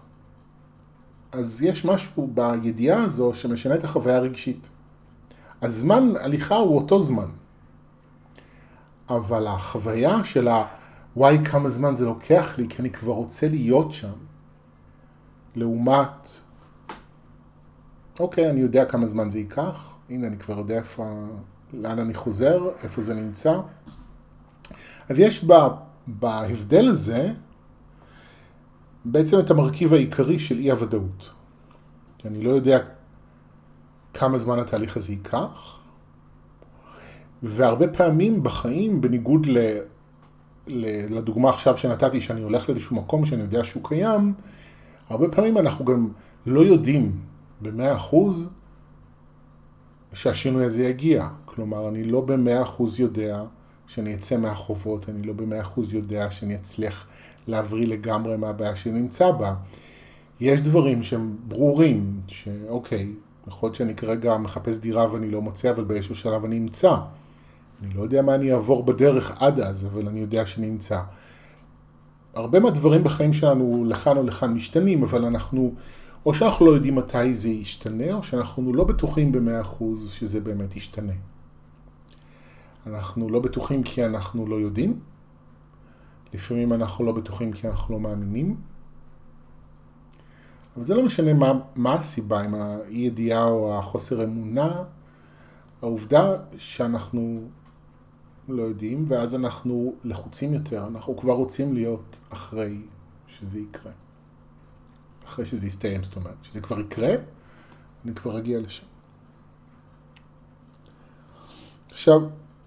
אז 1.32 1.62
יש 1.62 1.84
משהו 1.84 2.30
בידיעה 2.34 3.02
הזו 3.02 3.34
שמשנה 3.34 3.74
את 3.74 3.84
החוויה 3.84 4.16
הרגשית. 4.16 4.68
הזמן 5.62 6.12
הליכה 6.20 6.56
הוא 6.56 6.76
אותו 6.76 7.02
זמן. 7.02 7.28
אבל 9.08 9.46
החוויה 9.46 10.24
של 10.24 10.48
ה... 10.48 10.66
וואי 11.16 11.38
כמה 11.44 11.68
זמן 11.68 11.96
זה 11.96 12.06
לוקח 12.06 12.58
לי, 12.58 12.68
כי 12.68 12.82
אני 12.82 12.90
כבר 12.90 13.12
רוצה 13.12 13.48
להיות 13.48 13.92
שם. 13.92 14.12
לעומת, 15.56 16.28
אוקיי, 18.20 18.50
אני 18.50 18.60
יודע 18.60 18.84
כמה 18.84 19.06
זמן 19.06 19.30
זה 19.30 19.38
ייקח, 19.38 19.96
הנה 20.10 20.26
אני 20.26 20.38
כבר 20.38 20.58
יודע 20.58 20.76
איפה, 20.76 21.26
לאן 21.72 21.98
אני 21.98 22.14
חוזר, 22.14 22.68
איפה 22.82 23.00
זה 23.00 23.14
נמצא. 23.14 23.60
אז 25.08 25.18
יש 25.18 25.44
בה, 25.44 25.68
בהבדל 26.06 26.88
הזה 26.88 27.32
בעצם 29.04 29.38
את 29.38 29.50
המרכיב 29.50 29.92
העיקרי 29.92 30.38
של 30.38 30.58
אי 30.58 30.70
הוודאות. 30.70 31.30
אני 32.24 32.42
לא 32.42 32.50
יודע 32.50 32.78
כמה 34.18 34.38
זמן 34.38 34.58
התהליך 34.58 34.96
הזה 34.96 35.12
ייקח, 35.12 35.78
והרבה 37.42 37.88
פעמים 37.88 38.42
בחיים, 38.42 39.00
בניגוד 39.00 39.46
ל, 39.46 39.58
ל, 40.66 41.14
לדוגמה 41.16 41.48
עכשיו 41.48 41.76
שנתתי, 41.76 42.20
שאני 42.20 42.42
הולך 42.42 42.68
לאיזשהו 42.68 42.96
מקום 42.96 43.26
שאני 43.26 43.42
יודע 43.42 43.64
שהוא 43.64 43.82
קיים, 43.88 44.34
הרבה 45.08 45.28
פעמים 45.28 45.58
אנחנו 45.58 45.84
גם 45.84 46.08
לא 46.46 46.60
יודעים 46.60 47.12
במאה 47.60 47.96
אחוז 47.96 48.48
שהשינוי 50.12 50.64
הזה 50.64 50.84
יגיע. 50.84 51.28
כלומר, 51.44 51.88
אני 51.88 52.04
לא 52.04 52.20
במאה 52.20 52.62
אחוז 52.62 53.00
יודע 53.00 53.42
שאני 53.86 54.14
אצא 54.14 54.36
מהחובות, 54.36 55.08
אני 55.08 55.22
לא 55.22 55.32
במאה 55.32 55.60
אחוז 55.60 55.94
יודע 55.94 56.30
שאני 56.30 56.54
אצליח 56.54 57.06
להבריא 57.46 57.86
לגמרי 57.86 58.36
מהבעיה 58.36 58.76
שנמצא 58.76 59.30
בה. 59.30 59.54
יש 60.40 60.60
דברים 60.60 61.02
שהם 61.02 61.36
ברורים, 61.48 62.20
שאוקיי, 62.28 63.12
יכול 63.48 63.66
להיות 63.66 63.76
שאני 63.76 63.94
כרגע 63.94 64.38
מחפש 64.38 64.78
דירה 64.78 65.12
ואני 65.12 65.30
לא 65.30 65.42
מוצא, 65.42 65.70
אבל 65.70 65.84
באיזשהו 65.84 66.14
שלב 66.14 66.44
אני 66.44 66.58
אמצא. 66.58 66.96
אני 67.82 67.94
לא 67.94 68.02
יודע 68.02 68.22
מה 68.22 68.34
אני 68.34 68.52
אעבור 68.52 68.84
בדרך 68.84 69.42
עד 69.42 69.60
אז, 69.60 69.86
אבל 69.86 70.08
אני 70.08 70.20
יודע 70.20 70.46
שאני 70.46 70.68
אמצא. 70.68 71.00
הרבה 72.34 72.60
מהדברים 72.60 73.04
בחיים 73.04 73.32
שלנו 73.32 73.84
לכאן 73.88 74.16
או 74.16 74.22
לכאן 74.22 74.54
משתנים, 74.54 75.02
אבל 75.02 75.24
אנחנו, 75.24 75.74
או 76.26 76.34
שאנחנו 76.34 76.66
לא 76.66 76.70
יודעים 76.70 76.94
מתי 76.94 77.34
זה 77.34 77.48
ישתנה, 77.48 78.12
או 78.12 78.22
שאנחנו 78.22 78.72
לא 78.72 78.84
בטוחים 78.84 79.32
במאה 79.32 79.60
אחוז 79.60 80.12
שזה 80.12 80.40
באמת 80.40 80.76
ישתנה. 80.76 81.12
אנחנו 82.86 83.28
לא 83.28 83.40
בטוחים 83.40 83.82
כי 83.82 84.04
אנחנו 84.04 84.46
לא 84.46 84.56
יודעים, 84.56 85.00
לפעמים 86.34 86.72
אנחנו 86.72 87.04
לא 87.04 87.12
בטוחים 87.12 87.52
כי 87.52 87.68
אנחנו 87.68 87.94
לא 87.94 88.00
מאמינים, 88.00 88.56
אבל 90.78 90.86
זה 90.86 90.94
לא 90.94 91.02
משנה 91.02 91.34
מה, 91.34 91.52
מה 91.76 91.94
הסיבה, 91.94 92.44
אם 92.44 92.54
האי 92.54 92.96
ידיעה 92.96 93.44
או 93.44 93.78
החוסר 93.78 94.24
אמונה, 94.24 94.82
העובדה 95.82 96.36
שאנחנו 96.58 97.48
לא 98.48 98.62
יודעים, 98.62 99.04
ואז 99.08 99.34
אנחנו 99.34 99.94
לחוצים 100.04 100.54
יותר, 100.54 100.86
אנחנו 100.86 101.16
כבר 101.16 101.32
רוצים 101.32 101.74
להיות 101.74 102.18
אחרי 102.30 102.80
שזה 103.26 103.58
יקרה. 103.58 103.92
אחרי 105.26 105.46
שזה 105.46 105.66
יסתיים, 105.66 106.02
זאת 106.02 106.16
אומרת, 106.16 106.36
שזה 106.42 106.60
כבר 106.60 106.80
יקרה, 106.80 107.14
אני 108.04 108.14
כבר 108.14 108.38
אגיע 108.38 108.60
לשם. 108.60 108.86
עכשיו, 111.90 112.20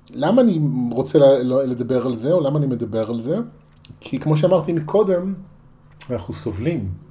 למה 0.10 0.42
אני 0.42 0.60
רוצה 0.92 1.20
לדבר 1.66 2.06
על 2.06 2.14
זה, 2.14 2.32
או 2.32 2.42
למה 2.42 2.60
אני 2.60 2.68
מדבר 2.68 3.10
על 3.10 3.20
זה? 3.20 3.38
כי 4.00 4.20
כמו 4.20 4.38
שאמרתי 4.38 4.74
מקודם, 4.74 5.34
אנחנו 6.10 6.34
סובלים. 6.34 7.11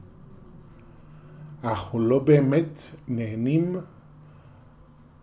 אנחנו 1.65 2.01
לא 2.01 2.19
באמת 2.19 2.81
נהנים 3.09 3.81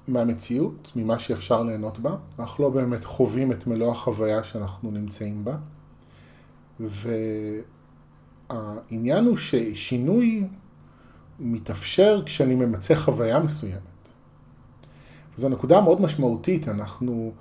מהמציאות, 0.08 0.92
ממה 0.96 1.20
שאפשר 1.20 1.64
ליהנות 1.64 2.00
בה. 2.00 2.16
אנחנו 2.40 2.64
לא 2.64 2.70
באמת 2.70 3.06
חווים 3.06 3.52
את 3.52 3.68
מלוא 3.68 3.92
החוויה 3.92 4.44
שאנחנו 4.44 4.92
נמצאים 4.92 5.46
בה. 5.46 5.58
והעניין 8.50 9.26
הוא 9.26 9.38
ששינוי 9.38 10.48
מתאפשר 11.40 12.22
כשאני 12.26 12.56
ממצה 12.56 12.96
חוויה 12.96 13.40
מסוימת. 13.40 13.82
זו 15.36 15.50
נקודה 15.50 15.82
מאוד 15.82 16.02
משמעותית. 16.02 16.68
אנחנו 16.68 17.32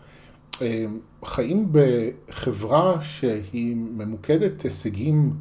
אה, 0.63 0.85
חיים 1.25 1.73
בחברה 1.73 3.03
שהיא 3.03 3.77
ממוקדת 3.77 4.63
הישגים 4.63 5.35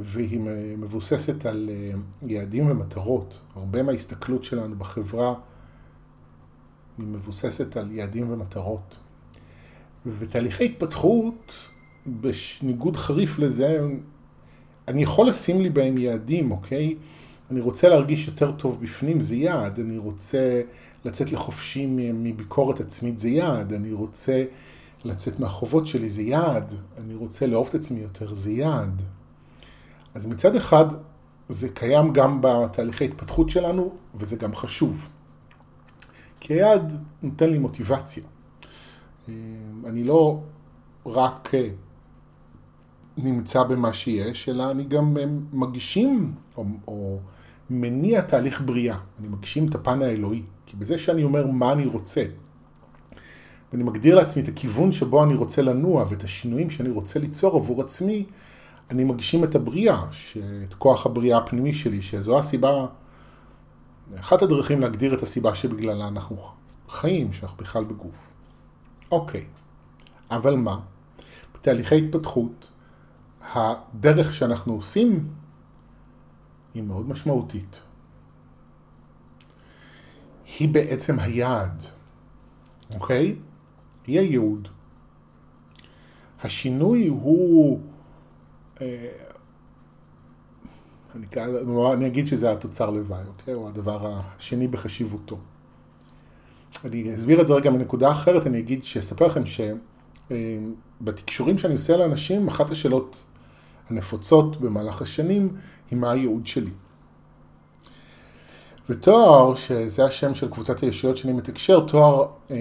והיא 0.00 0.40
מבוססת 0.78 1.46
על 1.46 1.70
אה, 1.72 1.98
יעדים 2.22 2.70
ומטרות. 2.70 3.38
הרבה 3.54 3.82
מההסתכלות 3.82 4.44
שלנו 4.44 4.76
בחברה 4.78 5.34
היא 6.98 7.06
מבוססת 7.06 7.76
על 7.76 7.92
יעדים 7.92 8.30
ומטרות. 8.30 8.96
ותהליכי 10.06 10.64
התפתחות, 10.64 11.52
בניגוד 12.06 12.96
חריף 12.96 13.38
לזה, 13.38 13.80
אני 14.88 15.02
יכול 15.02 15.28
לשים 15.28 15.60
לי 15.60 15.70
בהם 15.70 15.98
יעדים, 15.98 16.50
אוקיי? 16.50 16.94
אני 17.50 17.60
רוצה 17.60 17.88
להרגיש 17.88 18.26
יותר 18.26 18.52
טוב 18.52 18.80
בפנים, 18.82 19.20
זה 19.20 19.36
יעד. 19.36 19.80
אני 19.80 19.98
רוצה 19.98 20.62
לצאת 21.04 21.32
לחופשי 21.32 21.86
מביקורת 22.14 22.80
עצמית, 22.80 23.18
זה 23.18 23.28
יעד. 23.28 23.72
אני 23.72 23.92
רוצה 23.92 24.44
לצאת 25.04 25.40
מהחובות 25.40 25.86
שלי, 25.86 26.10
זה 26.10 26.22
יעד. 26.22 26.74
אני 26.98 27.14
רוצה 27.14 27.46
לאהוב 27.46 27.66
את 27.68 27.74
עצמי 27.74 28.00
יותר, 28.00 28.34
זה 28.34 28.50
יעד. 28.50 29.02
אז 30.16 30.26
מצד 30.26 30.56
אחד, 30.56 30.84
זה 31.48 31.68
קיים 31.68 32.12
גם 32.12 32.38
בתהליכי 32.40 33.04
התפתחות 33.04 33.50
שלנו, 33.50 33.92
וזה 34.14 34.36
גם 34.36 34.54
חשוב. 34.54 35.08
כי 36.40 36.54
היעד 36.54 37.04
נותן 37.22 37.50
לי 37.50 37.58
מוטיבציה. 37.58 38.22
אה, 39.28 39.34
אני 39.86 40.04
לא 40.04 40.40
רק 41.06 41.54
אה, 41.54 41.68
נמצא 43.16 43.62
במה 43.62 43.92
שיש, 43.92 44.48
אלא 44.48 44.70
אני 44.70 44.84
גם 44.84 45.16
אה, 45.18 45.24
מגשים 45.52 46.34
או, 46.56 46.64
או 46.88 47.18
מניע 47.70 48.20
תהליך 48.20 48.60
בריאה. 48.60 48.98
אני 49.20 49.28
מגשים 49.28 49.68
את 49.68 49.74
הפן 49.74 50.02
האלוהי. 50.02 50.42
כי 50.66 50.76
בזה 50.76 50.98
שאני 50.98 51.24
אומר 51.24 51.46
מה 51.46 51.72
אני 51.72 51.86
רוצה, 51.86 52.24
ואני 53.72 53.84
מגדיר 53.84 54.14
לעצמי 54.14 54.42
את 54.42 54.48
הכיוון 54.48 54.92
שבו 54.92 55.24
אני 55.24 55.34
רוצה 55.34 55.62
לנוע 55.62 56.06
ואת 56.08 56.24
השינויים 56.24 56.70
שאני 56.70 56.90
רוצה 56.90 57.18
ליצור 57.18 57.56
עבור 57.56 57.82
עצמי, 57.82 58.26
אני 58.90 59.04
מגשים 59.04 59.44
את 59.44 59.54
הבריאה, 59.54 60.04
את 60.68 60.74
כוח 60.74 61.06
הבריאה 61.06 61.38
הפנימי 61.38 61.74
שלי, 61.74 62.02
שזו 62.02 62.38
הסיבה 62.38 62.86
אחת 64.20 64.42
הדרכים 64.42 64.80
להגדיר 64.80 65.14
את 65.14 65.22
הסיבה 65.22 65.54
שבגללה 65.54 66.08
אנחנו 66.08 66.36
חיים, 66.88 67.32
שאנחנו 67.32 67.56
בכלל 67.56 67.84
בגוף. 67.84 68.14
אוקיי, 69.10 69.44
אבל 70.30 70.56
מה? 70.56 70.80
בתהליכי 71.54 71.98
התפתחות, 71.98 72.70
הדרך 73.54 74.34
שאנחנו 74.34 74.74
עושים 74.74 75.28
היא 76.74 76.82
מאוד 76.82 77.08
משמעותית. 77.08 77.80
היא 80.58 80.68
בעצם 80.68 81.18
היעד, 81.18 81.84
אוקיי? 82.94 83.36
היא 84.06 84.18
הייעוד. 84.18 84.68
השינוי 86.42 87.06
הוא 87.06 87.80
אני, 88.80 89.08
אני 91.92 92.06
אגיד 92.06 92.26
שזה 92.26 92.52
התוצר 92.52 92.90
לוואי, 92.90 93.22
אוקיי? 93.28 93.54
או 93.54 93.68
הדבר 93.68 94.20
השני 94.36 94.68
בחשיבותו. 94.68 95.38
אני 96.84 97.14
אסביר 97.14 97.40
את 97.40 97.46
זה 97.46 97.54
רגע 97.54 97.70
מנקודה 97.70 98.10
אחרת, 98.10 98.46
אני 98.46 98.58
אגיד, 98.58 98.84
שאספר 98.84 99.26
לכם 99.26 99.42
שבתקשורים 101.00 101.58
שאני 101.58 101.72
עושה 101.72 101.96
לאנשים, 101.96 102.48
אחת 102.48 102.70
השאלות 102.70 103.22
הנפוצות 103.90 104.60
במהלך 104.60 105.02
השנים 105.02 105.56
היא 105.90 105.98
מה 105.98 106.10
הייעוד 106.10 106.46
שלי. 106.46 106.70
ותואר, 108.88 109.54
שזה 109.54 110.04
השם 110.04 110.34
של 110.34 110.50
קבוצת 110.50 110.80
הישויות 110.80 111.16
שאני 111.16 111.32
מתקשר, 111.32 111.86
תואר 111.86 112.26
אה, 112.50 112.56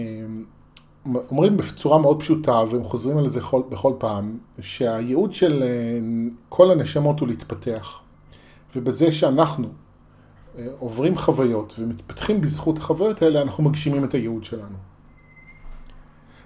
אומרים 1.14 1.58
בצורה 1.58 1.98
מאוד 1.98 2.20
פשוטה, 2.20 2.64
והם 2.70 2.84
חוזרים 2.84 3.18
על 3.18 3.30
זה 3.30 3.40
בכל, 3.40 3.62
בכל 3.70 3.94
פעם, 3.98 4.38
שהייעוד 4.60 5.34
של 5.34 5.64
אה, 5.64 5.68
כל 6.50 6.72
הנשמות 6.72 7.20
הוא 7.20 7.28
להתפתח. 7.28 8.00
ובזה 8.76 9.12
שאנחנו 9.12 9.68
אה, 10.58 10.68
עוברים 10.80 11.18
חוויות 11.18 11.76
ומתפתחים 11.80 12.42
בזכות 12.42 12.78
החוויות 12.78 13.22
האלה, 13.22 13.42
אנחנו 13.42 13.64
מגשימים 13.64 14.04
את 14.04 14.14
הייעוד 14.14 14.44
שלנו. 14.44 14.78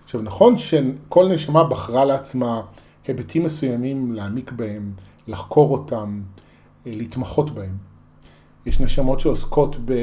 עכשיו 0.03 0.21
נכון 0.21 0.57
שכל 0.57 1.27
נשמה 1.27 1.63
בחרה 1.63 2.05
לעצמה 2.05 2.61
היבטים 3.07 3.43
מסוימים 3.43 4.13
להעמיק 4.13 4.51
בהם, 4.51 4.91
לחקור 5.27 5.71
אותם, 5.71 6.21
אה, 6.87 6.91
להתמחות 6.95 7.51
בהם. 7.51 7.77
יש 8.65 8.79
נשמות 8.79 9.19
שעוסקות 9.19 9.75
ב... 9.85 9.93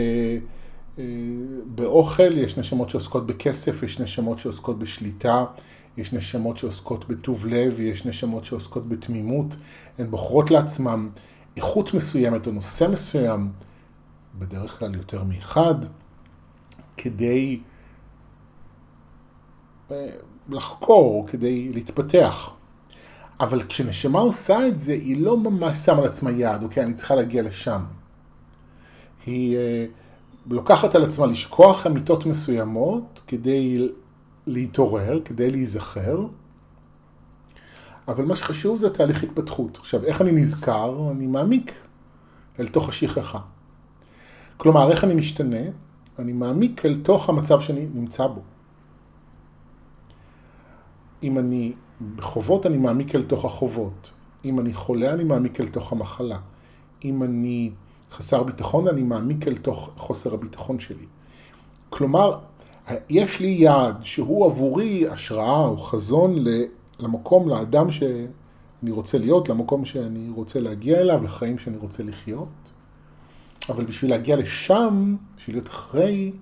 באוכל, 1.67 2.39
יש 2.39 2.59
נשמות 2.59 2.91
שעוסקות 2.91 3.27
בכסף, 3.27 3.83
יש 3.83 4.01
נשמות 4.01 4.39
שעוסקות 4.39 4.79
בשליטה, 4.79 5.45
יש 5.97 6.13
נשמות 6.13 6.59
שעוסקות 6.59 7.09
בטוב 7.09 7.47
לב, 7.47 7.81
יש 7.81 8.07
נשמות 8.07 8.45
שעוסקות 8.45 8.89
בתמימות. 8.89 9.57
הן 9.99 10.11
בוחרות 10.11 10.51
לעצמן 10.51 11.09
איכות 11.57 11.95
מסוימת 11.95 12.47
או 12.47 12.53
נושא 12.53 12.87
מסוים, 12.93 13.53
בדרך 14.39 14.79
כלל 14.79 14.95
יותר 14.95 15.25
מאחד, 15.25 15.75
כדי 16.97 17.61
אה, 19.91 20.07
לחקור, 20.49 21.27
כדי 21.29 21.73
להתפתח. 21.73 22.51
אבל 23.41 23.63
כשנשמה 23.63 24.21
עושה 24.21 24.69
את 24.69 24.79
זה, 24.79 24.93
היא 24.93 25.23
לא 25.23 25.37
ממש 25.37 25.79
שמה 25.79 25.99
על 25.99 26.05
עצמה 26.05 26.31
יעד, 26.31 26.63
אוקיי, 26.63 26.83
אני 26.83 26.95
צריכה 26.95 27.15
להגיע 27.15 27.43
לשם. 27.43 27.81
היא 29.27 29.57
אה, 29.57 29.87
לוקחת 30.51 30.95
על 30.95 31.05
עצמה 31.05 31.27
לשכוח 31.27 31.87
אמיתות 31.87 32.27
מסוימות 32.27 33.21
כדי 33.27 33.89
להתעורר, 34.47 35.21
כדי 35.25 35.51
להיזכר, 35.51 36.27
אבל 38.09 38.25
מה 38.25 38.37
שחשוב 38.37 38.79
זה 38.79 38.91
תהליך 38.91 39.23
התפתחות. 39.23 39.79
עכשיו, 39.79 40.05
איך 40.05 40.21
אני 40.21 40.33
נזכר? 40.33 41.11
אני 41.11 41.27
מעמיק 41.27 41.75
אל 42.61 42.69
תוך 42.69 42.89
השכחה. 42.89 43.39
כלומר, 44.57 44.91
איך 44.91 45.05
אני 45.05 45.15
משתנה? 45.15 45.63
אני 46.19 46.33
מעמיק 46.33 46.87
אל 46.87 47.01
תוך 47.03 47.29
המצב 47.29 47.61
שאני 47.61 47.87
נמצא 47.95 48.27
בו. 48.27 48.41
אם 51.23 51.39
אני 51.39 51.73
בחובות, 52.17 52.67
אני 52.67 52.79
מעמיק 52.79 53.15
אל 53.15 53.23
תוך 53.23 53.45
החובות. 53.45 54.11
אם 54.45 54.61
אני 54.61 54.75
חולה, 54.75 55.13
אני 55.13 55.25
מעמיק 55.25 55.61
אל 55.61 55.69
תוך 55.69 55.93
המחלה. 55.93 56.39
אם 57.05 57.23
אני 57.23 57.71
חסר 58.13 58.43
ביטחון, 58.43 58.89
אני 58.89 59.03
מעמיק 59.03 59.49
אל 59.49 59.57
תוך 59.57 59.91
חוסר 59.97 60.35
הביטחון 60.35 60.79
שלי. 60.79 61.07
כלומר, 61.91 62.39
יש 63.09 63.41
לי 63.41 63.49
יעד 63.49 64.05
שהוא 64.05 64.47
עבורי 64.47 65.09
השראה 65.09 65.65
או 65.65 65.77
חזון 65.77 66.45
למקום, 66.99 67.49
לאדם 67.49 67.91
שאני 67.91 68.91
רוצה 68.91 69.19
להיות, 69.19 69.49
למקום 69.49 69.85
שאני 69.85 70.31
רוצה 70.35 70.61
להגיע 70.61 71.01
אליו, 71.01 71.25
לחיים 71.25 71.59
שאני 71.59 71.77
רוצה 71.77 72.03
לחיות. 72.03 72.49
אבל 73.69 73.85
בשביל 73.85 74.11
להגיע 74.11 74.37
לשם, 74.37 75.17
בשביל 75.37 75.57
להיות 75.57 75.69
אחרי, 75.69 76.33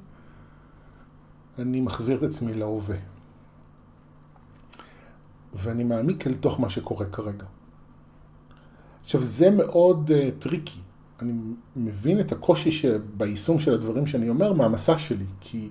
אני 1.59 1.80
מחזיר 1.80 2.18
את 2.18 2.23
עצמי 2.23 2.54
להווה. 2.54 2.97
ואני 5.54 5.85
מעמיק 5.85 6.26
אל 6.26 6.35
תוך 6.35 6.61
מה 6.61 6.71
שקורה 6.71 7.06
כרגע. 7.06 7.44
עכשיו, 9.04 9.23
זה 9.23 9.50
מאוד 9.50 10.11
uh, 10.11 10.42
טריקי. 10.42 10.80
אני 11.21 11.33
מבין 11.76 12.21
את 12.21 12.33
הקושי 12.33 12.73
שביישום 12.73 13.61
של 13.61 13.75
הדברים 13.75 14.06
שאני 14.06 14.28
אומר 14.28 14.52
מהמסע 14.52 14.99
שלי, 14.99 15.25
כי 15.40 15.68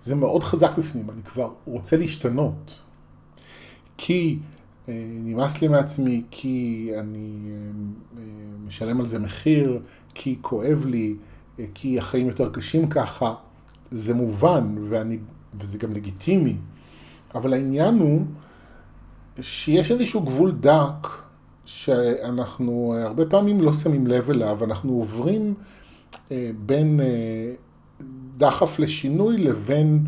זה 0.00 0.14
מאוד 0.14 0.44
חזק 0.44 0.78
בפנים, 0.78 1.10
אני 1.10 1.22
כבר 1.22 1.52
רוצה 1.64 1.96
להשתנות. 1.96 2.80
כי 3.96 4.38
uh, 4.38 4.90
נמאס 5.24 5.62
לי 5.62 5.68
מעצמי, 5.68 6.22
כי 6.30 6.90
אני 6.98 7.32
uh, 7.44 8.18
משלם 8.66 9.00
על 9.00 9.06
זה 9.06 9.18
מחיר, 9.18 9.80
כי 10.14 10.38
כואב 10.40 10.84
לי, 10.86 11.14
uh, 11.14 11.60
כי 11.74 11.98
החיים 11.98 12.26
יותר 12.26 12.50
קשים 12.52 12.88
ככה. 12.88 13.34
זה 13.90 14.14
מובן, 14.14 14.74
ואני, 14.90 15.18
וזה 15.54 15.78
גם 15.78 15.92
לגיטימי. 15.92 16.56
אבל 17.34 17.52
העניין 17.52 17.98
הוא 17.98 18.26
שיש 19.40 19.90
איזשהו 19.90 20.20
גבול 20.20 20.52
דק 20.52 21.08
שאנחנו 21.66 22.94
הרבה 22.98 23.26
פעמים 23.26 23.60
לא 23.60 23.72
שמים 23.72 24.06
לב 24.06 24.30
אליו, 24.30 24.64
אנחנו 24.64 24.92
עוברים 24.92 25.54
אה, 26.30 26.50
בין 26.66 27.00
אה, 27.00 27.52
דחף 28.36 28.78
לשינוי 28.78 29.38
לבין 29.38 30.06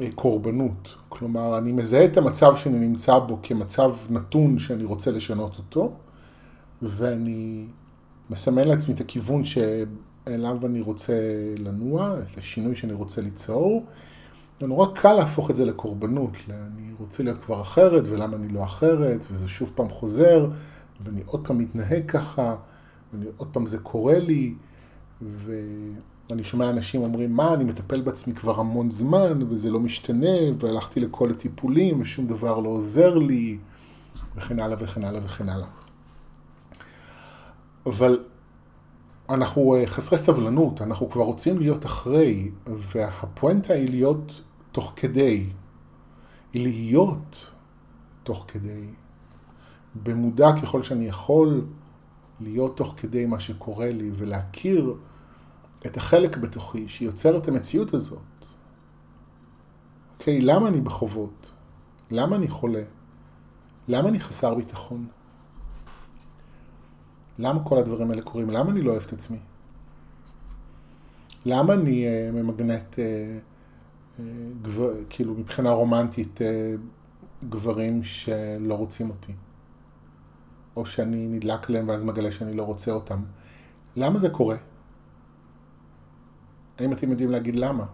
אה, 0.00 0.08
קורבנות. 0.14 0.88
כלומר, 1.08 1.58
אני 1.58 1.72
מזהה 1.72 2.04
את 2.04 2.16
המצב 2.16 2.56
שאני 2.56 2.78
נמצא 2.78 3.18
בו 3.18 3.38
כמצב 3.42 3.94
נתון 4.10 4.58
שאני 4.58 4.84
רוצה 4.84 5.10
לשנות 5.10 5.58
אותו, 5.58 5.92
ואני 6.82 7.64
מסמן 8.30 8.68
לעצמי 8.68 8.94
את 8.94 9.00
הכיוון 9.00 9.44
שאליו 9.44 10.66
אני 10.66 10.80
רוצה 10.80 11.14
לנוע, 11.58 12.16
את 12.32 12.38
השינוי 12.38 12.76
שאני 12.76 12.92
רוצה 12.92 13.20
ליצור. 13.20 13.84
זה 14.60 14.66
נורא 14.66 14.86
קל 14.94 15.12
להפוך 15.12 15.50
את 15.50 15.56
זה 15.56 15.64
לקורבנות, 15.64 16.36
אני 16.48 16.92
רוצה 16.98 17.22
להיות 17.22 17.38
כבר 17.38 17.62
אחרת, 17.62 18.04
ולמה 18.06 18.36
אני 18.36 18.48
לא 18.48 18.64
אחרת, 18.64 19.26
וזה 19.30 19.48
שוב 19.48 19.72
פעם 19.74 19.88
חוזר, 19.88 20.48
ואני 21.00 21.20
עוד 21.26 21.46
פעם 21.46 21.58
מתנהג 21.58 22.10
ככה, 22.10 22.56
ועוד 23.12 23.48
פעם 23.52 23.66
זה 23.66 23.78
קורה 23.78 24.18
לי, 24.18 24.54
ואני 25.22 26.44
שומע 26.44 26.70
אנשים 26.70 27.02
אומרים, 27.02 27.32
מה, 27.32 27.54
אני 27.54 27.64
מטפל 27.64 28.00
בעצמי 28.00 28.34
כבר 28.34 28.60
המון 28.60 28.90
זמן, 28.90 29.42
וזה 29.48 29.70
לא 29.70 29.80
משתנה, 29.80 30.36
והלכתי 30.56 31.00
לכל 31.00 31.30
הטיפולים, 31.30 32.00
ושום 32.00 32.26
דבר 32.26 32.58
לא 32.58 32.68
עוזר 32.68 33.18
לי, 33.18 33.58
וכן 34.36 34.60
הלאה 34.60 34.76
וכן 34.80 35.04
הלאה 35.04 35.20
וכן 35.24 35.48
הלאה. 35.48 35.68
אבל 37.86 38.24
אנחנו 39.28 39.74
אה, 39.74 39.86
חסרי 39.86 40.18
סבלנות, 40.18 40.82
אנחנו 40.82 41.10
כבר 41.10 41.22
רוצים 41.22 41.58
להיות 41.58 41.86
אחרי, 41.86 42.50
והפואנטה 42.66 43.72
היא 43.74 43.90
להיות 43.90 44.42
תוך 44.72 44.92
כדי, 44.96 45.46
היא 46.52 46.62
להיות 46.62 47.50
תוך 48.22 48.44
כדי, 48.48 48.84
במודע 50.02 50.48
ככל 50.62 50.82
שאני 50.82 51.06
יכול, 51.06 51.64
להיות 52.40 52.76
תוך 52.76 52.94
כדי 52.96 53.26
מה 53.26 53.40
שקורה 53.40 53.90
לי 53.90 54.10
ולהכיר 54.16 54.94
את 55.86 55.96
החלק 55.96 56.36
בתוכי 56.36 56.88
שיוצר 56.88 57.38
את 57.38 57.48
המציאות 57.48 57.94
הזאת. 57.94 58.18
אוקיי, 60.18 60.40
למה 60.40 60.68
אני 60.68 60.80
בחובות? 60.80 61.50
למה 62.10 62.36
אני 62.36 62.48
חולה? 62.48 62.82
למה 63.88 64.08
אני 64.08 64.20
חסר 64.20 64.54
ביטחון? 64.54 65.06
למה 67.38 67.64
כל 67.64 67.78
הדברים 67.78 68.10
האלה 68.10 68.22
קורים? 68.22 68.50
למה 68.50 68.70
אני 68.70 68.82
לא 68.82 68.90
אוהב 68.90 69.02
את 69.02 69.12
עצמי? 69.12 69.38
למה 71.46 71.72
אני 71.74 72.06
uh, 72.06 72.34
ממגנט, 72.34 72.94
uh, 72.94 74.18
uh, 74.18 74.80
כאילו 75.10 75.34
מבחינה 75.34 75.70
רומנטית, 75.70 76.38
uh, 76.40 77.44
גברים 77.48 78.04
שלא 78.04 78.74
רוצים 78.74 79.10
אותי? 79.10 79.32
או 80.76 80.86
שאני 80.86 81.26
נדלק 81.28 81.70
להם 81.70 81.88
ואז 81.88 82.04
מגלה 82.04 82.32
שאני 82.32 82.54
לא 82.54 82.62
רוצה 82.62 82.92
אותם. 82.92 83.22
למה 83.96 84.18
זה 84.18 84.28
קורה? 84.28 84.56
האם 86.78 86.92
אתם 86.92 87.10
יודעים 87.10 87.30
להגיד 87.30 87.56
למה? 87.56 87.84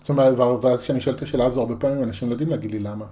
זאת 0.00 0.08
אומרת, 0.08 0.38
ואז 0.64 0.82
כשאני 0.82 1.00
שואל 1.00 1.14
את 1.14 1.22
השאלה 1.22 1.44
הזו, 1.46 1.60
הרבה 1.60 1.76
פעמים 1.76 2.02
אנשים 2.02 2.28
לא 2.28 2.34
יודעים 2.34 2.50
להגיד 2.50 2.70
לי 2.70 2.78
למה. 2.78 3.04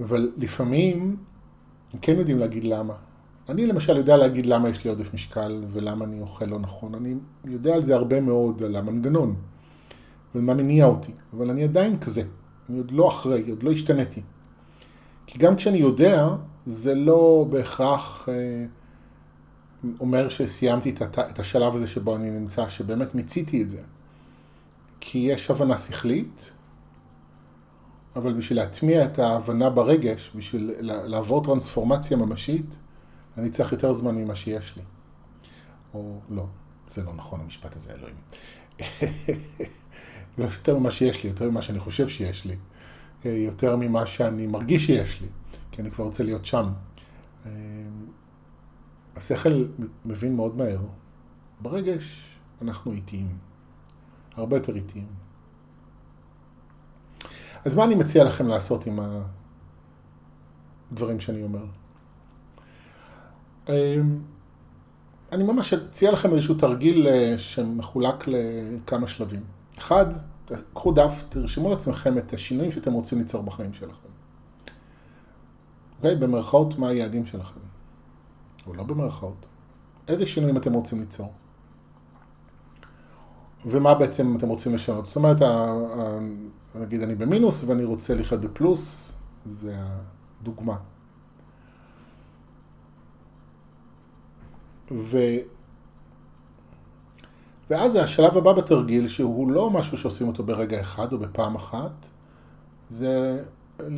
אבל 0.00 0.32
לפעמים 0.36 1.16
הם 1.92 1.98
כן 2.02 2.16
יודעים 2.16 2.38
להגיד 2.38 2.64
למה. 2.64 2.94
אני 3.48 3.66
למשל 3.66 3.96
יודע 3.96 4.16
להגיד 4.16 4.46
למה 4.46 4.68
יש 4.68 4.84
לי 4.84 4.90
עודף 4.90 5.14
משקל 5.14 5.64
ולמה 5.72 6.04
אני 6.04 6.20
אוכל 6.20 6.44
לא 6.44 6.58
נכון. 6.58 6.94
אני 6.94 7.14
יודע 7.44 7.74
על 7.74 7.82
זה 7.82 7.94
הרבה 7.94 8.20
מאוד, 8.20 8.62
על 8.62 8.76
המנגנון 8.76 9.34
ומה 10.34 10.54
מניע 10.54 10.86
אותי, 10.86 11.12
אבל 11.32 11.50
אני 11.50 11.64
עדיין 11.64 11.98
כזה. 11.98 12.22
אני 12.68 12.78
עוד 12.78 12.90
לא 12.90 13.08
אחרי, 13.08 13.50
עוד 13.50 13.62
לא 13.62 13.72
השתניתי. 13.72 14.22
כי 15.30 15.38
גם 15.38 15.56
כשאני 15.56 15.78
יודע, 15.78 16.28
זה 16.66 16.94
לא 16.94 17.46
בהכרח 17.50 18.28
אה, 18.28 18.64
אומר 20.00 20.28
שסיימתי 20.28 20.94
את, 21.18 21.38
השלב 21.38 21.76
הזה 21.76 21.86
שבו 21.86 22.16
אני 22.16 22.30
נמצא, 22.30 22.68
שבאמת 22.68 23.14
מיציתי 23.14 23.62
את 23.62 23.70
זה. 23.70 23.82
כי 25.00 25.18
יש 25.18 25.50
הבנה 25.50 25.78
שכלית, 25.78 26.52
אבל 28.16 28.32
בשביל 28.32 28.58
להטמיע 28.58 29.04
את 29.04 29.18
ההבנה 29.18 29.70
ברגש, 29.70 30.32
בשביל 30.34 30.74
לעבור 30.80 31.44
טרנספורמציה 31.44 32.16
ממשית, 32.16 32.78
אני 33.38 33.50
צריך 33.50 33.72
יותר 33.72 33.92
זמן 33.92 34.14
ממה 34.14 34.34
שיש 34.34 34.76
לי. 34.76 34.82
או 35.94 36.20
לא, 36.30 36.46
זה 36.94 37.02
לא 37.02 37.14
נכון 37.14 37.40
המשפט 37.40 37.76
הזה, 37.76 37.92
אלוהים. 37.92 38.16
לא 40.38 40.44
יותר 40.44 40.78
ממה 40.78 40.90
שיש 40.90 41.24
לי, 41.24 41.30
יותר 41.30 41.50
ממה 41.50 41.62
שאני 41.62 41.78
חושב 41.78 42.08
שיש 42.08 42.44
לי. 42.44 42.56
אה, 43.26 43.30
יותר 43.30 43.76
ממה 43.76 44.06
שאני 44.06 44.46
מרגיש 44.46 44.86
שיש 44.86 45.20
לי, 45.20 45.28
כי 45.70 45.82
אני 45.82 45.90
כבר 45.90 46.04
רוצה 46.04 46.24
להיות 46.24 46.46
שם. 46.46 46.68
אה, 47.46 47.50
השכל 49.16 49.64
מבין 50.04 50.36
מאוד 50.36 50.56
מהר. 50.56 50.80
ברגש 51.60 52.36
אנחנו 52.62 52.92
איטיים, 52.92 53.38
הרבה 54.36 54.56
יותר 54.56 54.76
איטיים. 54.76 55.06
אז 57.64 57.74
מה 57.74 57.84
אני 57.84 57.94
מציע 57.94 58.24
לכם 58.24 58.48
לעשות 58.48 58.86
עם 58.86 59.00
הדברים 60.92 61.20
שאני 61.20 61.42
אומר? 61.42 61.64
אמ, 63.68 64.18
אני 65.32 65.42
ממש 65.42 65.72
אציע 65.72 66.12
לכם 66.12 66.32
איזשהו 66.32 66.54
תרגיל 66.54 67.06
אה, 67.08 67.34
שמחולק 67.38 68.24
לכמה 68.26 69.08
שלבים. 69.08 69.40
אחד, 69.78 70.06
קחו 70.74 70.92
דף, 70.92 71.24
תרשמו 71.28 71.70
לעצמכם 71.70 72.18
את 72.18 72.32
השינויים 72.32 72.72
שאתם 72.72 72.92
רוצים 72.92 73.18
ליצור 73.18 73.42
בחיים 73.42 73.72
שלכם. 73.72 74.08
אוקיי? 75.96 76.16
במרכאות, 76.16 76.78
מה 76.78 76.88
היעדים 76.88 77.26
שלכם? 77.26 77.60
או 78.66 78.74
לא 78.74 78.82
במרכאות. 78.82 79.46
איזה 80.08 80.26
שינויים 80.26 80.56
אתם 80.56 80.72
רוצים 80.72 81.00
ליצור. 81.00 81.32
ומה 83.66 83.94
בעצם 83.94 84.36
אתם 84.36 84.48
רוצים 84.48 84.74
לשנות. 84.74 85.06
זאת 85.06 85.16
אומרת, 85.16 85.36
נגיד 86.74 87.02
אני 87.02 87.14
במינוס 87.14 87.64
ואני 87.64 87.84
רוצה 87.84 88.14
לחיות 88.14 88.40
בפלוס, 88.40 89.16
זה 89.46 89.76
הדוגמה. 90.40 90.76
ו... 94.90 95.18
ואז 97.70 97.94
השלב 97.94 98.36
הבא 98.36 98.52
בתרגיל, 98.52 99.08
שהוא 99.08 99.50
לא 99.50 99.70
משהו 99.70 99.96
שעושים 99.96 100.28
אותו 100.28 100.44
ברגע 100.44 100.80
אחד 100.80 101.12
או 101.12 101.18
בפעם 101.18 101.54
אחת, 101.54 102.06
זה, 102.90 103.42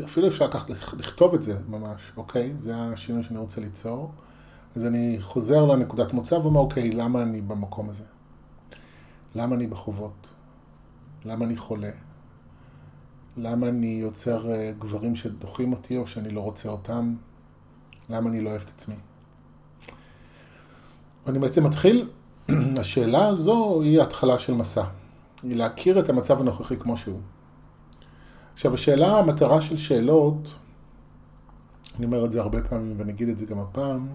אפילו 0.04 0.28
אפשר 0.28 0.46
לקחת, 0.46 0.70
לכתוב 0.70 1.34
את 1.34 1.42
זה 1.42 1.56
ממש, 1.68 2.12
אוקיי? 2.16 2.52
זה 2.56 2.76
השינוי 2.76 3.22
שאני 3.22 3.38
רוצה 3.38 3.60
ליצור. 3.60 4.12
אז 4.76 4.86
אני 4.86 5.16
חוזר 5.20 5.64
לנקודת 5.64 6.12
מוצא 6.12 6.34
ואומר, 6.34 6.60
אוקיי, 6.60 6.90
למה 6.90 7.22
אני 7.22 7.40
במקום 7.40 7.88
הזה? 7.88 8.04
למה 9.34 9.54
אני 9.54 9.66
בחובות? 9.66 10.26
למה 11.24 11.44
אני 11.44 11.56
חולה? 11.56 11.90
למה 13.36 13.68
אני 13.68 13.86
יוצר 13.86 14.52
אה, 14.52 14.72
גברים 14.78 15.16
שדוחים 15.16 15.72
אותי 15.72 15.96
או 15.96 16.06
שאני 16.06 16.30
לא 16.30 16.40
רוצה 16.40 16.68
אותם? 16.68 17.14
למה 18.10 18.30
אני 18.30 18.40
לא 18.40 18.50
אוהב 18.50 18.62
את 18.62 18.68
עצמי? 18.68 18.94
ואני 21.26 21.38
בעצם 21.38 21.66
מתחיל, 21.66 22.08
השאלה 22.80 23.26
הזו 23.28 23.80
היא 23.82 24.00
התחלה 24.00 24.38
של 24.38 24.54
מסע. 24.54 24.84
היא 25.42 25.56
להכיר 25.56 26.00
את 26.00 26.08
המצב 26.08 26.40
הנוכחי 26.40 26.76
כמו 26.76 26.96
שהוא. 26.96 27.20
עכשיו 28.54 28.74
השאלה, 28.74 29.18
המטרה 29.18 29.60
של 29.60 29.76
שאלות, 29.76 30.54
אני 31.96 32.06
אומר 32.06 32.24
את 32.24 32.32
זה 32.32 32.40
הרבה 32.40 32.62
פעמים 32.62 32.94
ואני 32.98 33.12
אגיד 33.12 33.28
את 33.28 33.38
זה 33.38 33.46
גם 33.46 33.58
הפעם, 33.58 34.06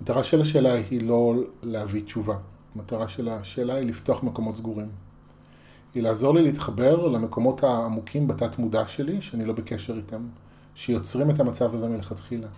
המטרה 0.00 0.24
של 0.24 0.40
השאלה 0.40 0.72
היא 0.72 1.08
לא 1.08 1.34
להביא 1.62 2.02
תשובה. 2.02 2.36
המטרה 2.74 3.08
של 3.08 3.28
השאלה 3.28 3.74
היא 3.74 3.86
לפתוח 3.86 4.22
מקומות 4.22 4.56
סגורים. 4.56 4.88
היא 5.94 6.02
לעזור 6.02 6.34
לי 6.34 6.42
להתחבר 6.42 7.06
למקומות 7.06 7.62
העמוקים 7.62 8.28
בתת 8.28 8.58
מודע 8.58 8.88
שלי, 8.88 9.20
שאני 9.20 9.44
לא 9.44 9.52
בקשר 9.52 9.96
איתם, 9.96 10.26
שיוצרים 10.74 11.30
את 11.30 11.40
המצב 11.40 11.74
הזה 11.74 11.88
מלכתחילה. 11.88 12.48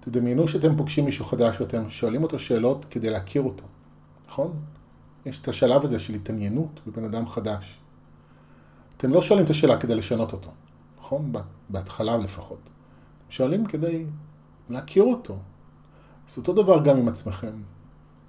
תדמיינו 0.00 0.48
שאתם 0.48 0.76
פוגשים 0.76 1.04
מישהו 1.04 1.24
חדש 1.24 1.60
ואתם 1.60 1.90
שואלים 1.90 2.22
אותו 2.22 2.38
שאלות 2.38 2.86
כדי 2.90 3.10
להכיר 3.10 3.42
אותו, 3.42 3.64
נכון? 4.32 4.52
יש 5.26 5.42
את 5.42 5.48
השלב 5.48 5.84
הזה 5.84 5.98
של 5.98 6.14
התעניינות 6.14 6.80
בבן 6.86 7.04
אדם 7.04 7.26
חדש. 7.26 7.78
אתם 8.96 9.10
לא 9.10 9.22
שואלים 9.22 9.44
את 9.44 9.50
השאלה 9.50 9.80
כדי 9.80 9.94
לשנות 9.94 10.32
אותו, 10.32 10.50
נכון? 10.98 11.32
בהתחלה 11.68 12.16
לפחות. 12.16 12.70
שואלים 13.30 13.66
כדי 13.66 14.06
להכיר 14.70 15.02
אותו. 15.02 15.38
אז 16.28 16.38
אותו 16.38 16.52
דבר 16.52 16.84
גם 16.84 16.96
עם 16.96 17.08
עצמכם. 17.08 17.52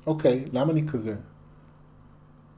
אוקיי, 0.06 0.46
למה 0.54 0.72
אני 0.72 0.88
כזה? 0.88 1.16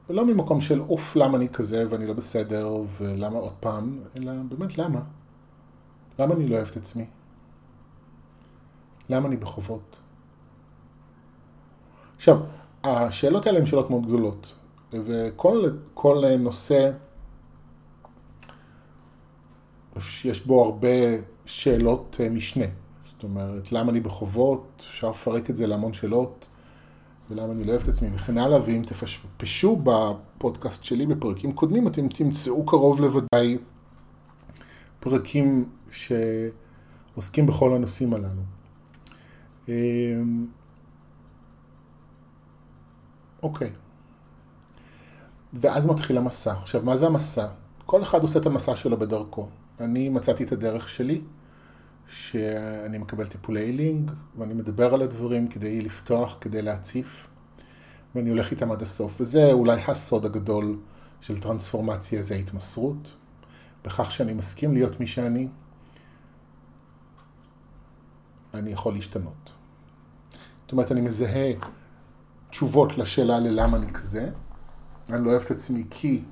ולא 0.08 0.26
ממקום 0.26 0.60
של 0.60 0.80
אוף, 0.80 1.16
למה 1.16 1.36
אני 1.36 1.48
כזה 1.48 1.84
ואני 1.90 2.06
לא 2.06 2.12
בסדר 2.12 2.76
ולמה 2.98 3.38
עוד 3.38 3.54
פעם, 3.60 3.98
אלא 4.16 4.32
באמת 4.48 4.78
למה? 4.78 5.00
למה 6.18 6.34
אני 6.34 6.48
לא 6.48 6.56
אוהב 6.56 6.68
את 6.68 6.76
עצמי? 6.76 7.06
למה 9.08 9.28
אני 9.28 9.36
בחובות? 9.36 9.96
עכשיו, 12.16 12.40
השאלות 12.86 13.46
האלה 13.46 13.58
הן 13.58 13.66
שאלות 13.66 13.90
מאוד 13.90 14.06
גדולות, 14.06 14.54
וכל 14.92 16.24
נושא, 16.38 16.90
יש 20.24 20.46
בו 20.46 20.64
הרבה 20.64 20.88
שאלות 21.46 22.16
אה, 22.20 22.28
משנה. 22.28 22.64
זאת 23.12 23.22
אומרת, 23.22 23.72
למה 23.72 23.90
אני 23.90 24.00
בחובות, 24.00 24.84
אפשר 24.88 25.10
לפרק 25.10 25.50
את 25.50 25.56
זה 25.56 25.66
להמון 25.66 25.92
שאלות. 25.92 26.46
ולמה 27.30 27.52
אני 27.52 27.64
לא 27.64 27.70
אוהב 27.70 27.82
את 27.82 27.88
עצמי 27.88 28.08
וכן 28.14 28.38
הלאה, 28.38 28.58
ואם 28.64 28.82
תפשפשו 28.86 29.82
בפודקאסט 29.84 30.84
שלי 30.84 31.06
בפרקים 31.06 31.52
קודמים, 31.52 31.88
אתם 31.88 32.08
תמצאו 32.08 32.66
קרוב 32.66 33.00
לוודאי 33.00 33.58
פרקים 35.00 35.68
שעוסקים 35.90 37.46
בכל 37.46 37.74
הנושאים 37.74 38.14
הללו. 38.14 38.42
אוקיי. 43.46 43.70
ואז 45.52 45.86
מתחיל 45.86 46.18
המסע. 46.18 46.52
עכשיו, 46.52 46.82
מה 46.84 46.96
זה 46.96 47.06
המסע? 47.06 47.46
כל 47.86 48.02
אחד 48.02 48.22
עושה 48.22 48.38
את 48.38 48.46
המסע 48.46 48.76
שלו 48.76 48.96
בדרכו. 48.96 49.48
אני 49.80 50.08
מצאתי 50.08 50.44
את 50.44 50.52
הדרך 50.52 50.88
שלי. 50.88 51.20
שאני 52.08 52.98
מקבל 52.98 53.26
טיפולי 53.26 53.60
הילינג, 53.60 54.10
ואני 54.38 54.54
מדבר 54.54 54.94
על 54.94 55.02
הדברים 55.02 55.48
כדי 55.48 55.82
לפתוח, 55.82 56.38
כדי 56.40 56.62
להציף, 56.62 57.28
ואני 58.14 58.30
הולך 58.30 58.50
איתם 58.50 58.72
עד 58.72 58.82
הסוף. 58.82 59.20
וזה 59.20 59.52
אולי 59.52 59.82
הסוד 59.88 60.24
הגדול 60.24 60.78
של 61.20 61.40
טרנספורמציה, 61.40 62.22
זה 62.22 62.34
התמסרות, 62.34 63.08
בכך 63.84 64.12
שאני 64.12 64.32
מסכים 64.32 64.74
להיות 64.74 65.00
מי 65.00 65.06
שאני, 65.06 65.48
אני 68.54 68.70
יכול 68.70 68.94
להשתנות. 68.94 69.52
זאת 70.62 70.72
אומרת, 70.72 70.92
אני 70.92 71.00
מזהה 71.00 71.52
תשובות 72.50 72.98
לשאלה 72.98 73.38
ללמה 73.38 73.76
אני 73.76 73.92
כזה. 73.92 74.30
אני 75.10 75.24
לא 75.24 75.30
אוהב 75.30 75.42
את 75.42 75.50
עצמי 75.50 75.84
כי 75.90 76.22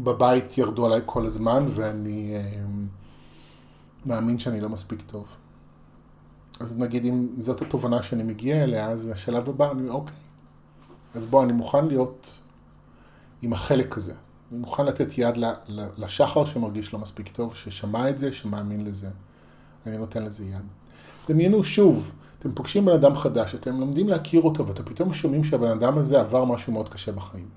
בבית 0.00 0.58
ירדו 0.58 0.86
עליי 0.86 1.00
כל 1.06 1.26
הזמן 1.26 1.66
ואני... 1.68 2.36
אה, 2.36 2.62
מאמין 4.06 4.38
שאני 4.38 4.60
לא 4.60 4.68
מספיק 4.68 5.02
טוב. 5.06 5.26
אז 6.60 6.78
נגיד 6.78 7.04
אם 7.04 7.28
זאת 7.38 7.62
התובנה 7.62 8.02
שאני 8.02 8.22
מגיע 8.22 8.64
אליה, 8.64 8.90
אז 8.90 9.08
השלב 9.08 9.48
הבא, 9.48 9.70
אני 9.70 9.80
אומר, 9.80 9.92
אוקיי, 9.92 10.14
אז 11.14 11.26
בוא, 11.26 11.44
אני 11.44 11.52
מוכן 11.52 11.86
להיות 11.86 12.30
עם 13.42 13.52
החלק 13.52 13.96
הזה. 13.96 14.14
אני 14.52 14.60
מוכן 14.60 14.86
לתת 14.86 15.18
יד 15.18 15.34
לשחר 15.96 16.44
שמרגיש 16.44 16.92
לא 16.92 16.98
מספיק 16.98 17.28
טוב, 17.28 17.54
ששמע 17.54 18.10
את 18.10 18.18
זה, 18.18 18.32
שמאמין 18.32 18.84
לזה. 18.84 19.08
אני 19.86 19.98
נותן 19.98 20.22
לזה 20.22 20.44
יד. 20.44 20.66
דמיינו 21.28 21.64
שוב, 21.64 22.12
אתם 22.42 22.52
פוגשים 22.52 22.84
בן 22.84 22.92
אדם 22.92 23.14
חדש, 23.14 23.54
אתם 23.54 23.80
לומדים 23.80 24.08
להכיר 24.08 24.42
אותו, 24.42 24.66
ואתם 24.66 24.84
פתאום 24.84 25.12
שומעים 25.12 25.44
שהבן 25.44 25.68
אדם 25.68 25.98
הזה 25.98 26.20
עבר 26.20 26.44
משהו 26.44 26.72
מאוד 26.72 26.88
קשה 26.88 27.12
בחיים. 27.12 27.48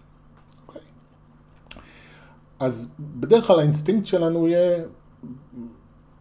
אוקיי? 0.68 0.82
אז 2.60 2.92
בדרך 3.00 3.48
כלל 3.48 3.60
האינסטינקט 3.60 4.06
שלנו 4.06 4.48
יהיה 4.48 4.84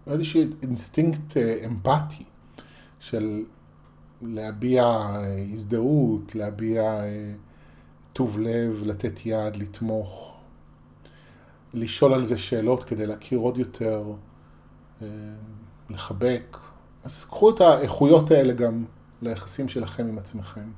איזשהו 0.07 0.43
אינסטינקט 0.63 1.37
אה, 1.37 1.67
אמפתי 1.67 2.25
של 3.01 3.45
להביע 4.23 4.85
אה, 4.85 5.45
הזדהות, 5.53 6.35
להביע 6.35 6.83
אה, 6.83 7.33
טוב 8.13 8.39
לב, 8.39 8.83
לתת 8.85 9.27
יד, 9.27 9.57
לתמוך, 9.57 10.37
לשאול 11.75 12.15
על 12.15 12.25
זה 12.25 12.39
שאלות 12.39 12.85
כדי 12.85 13.07
להכיר 13.07 13.39
עוד 13.39 13.59
יותר, 13.59 14.05
לחבק. 15.91 16.57
אז 17.05 17.25
קחו 17.25 17.51
את 17.51 17.61
האיכויות 17.61 18.31
האלה 18.31 18.53
גם 18.53 18.85
ליחסים 19.23 19.69
שלכם 19.69 20.07
עם 20.07 20.19
עצמכם. 20.19 20.71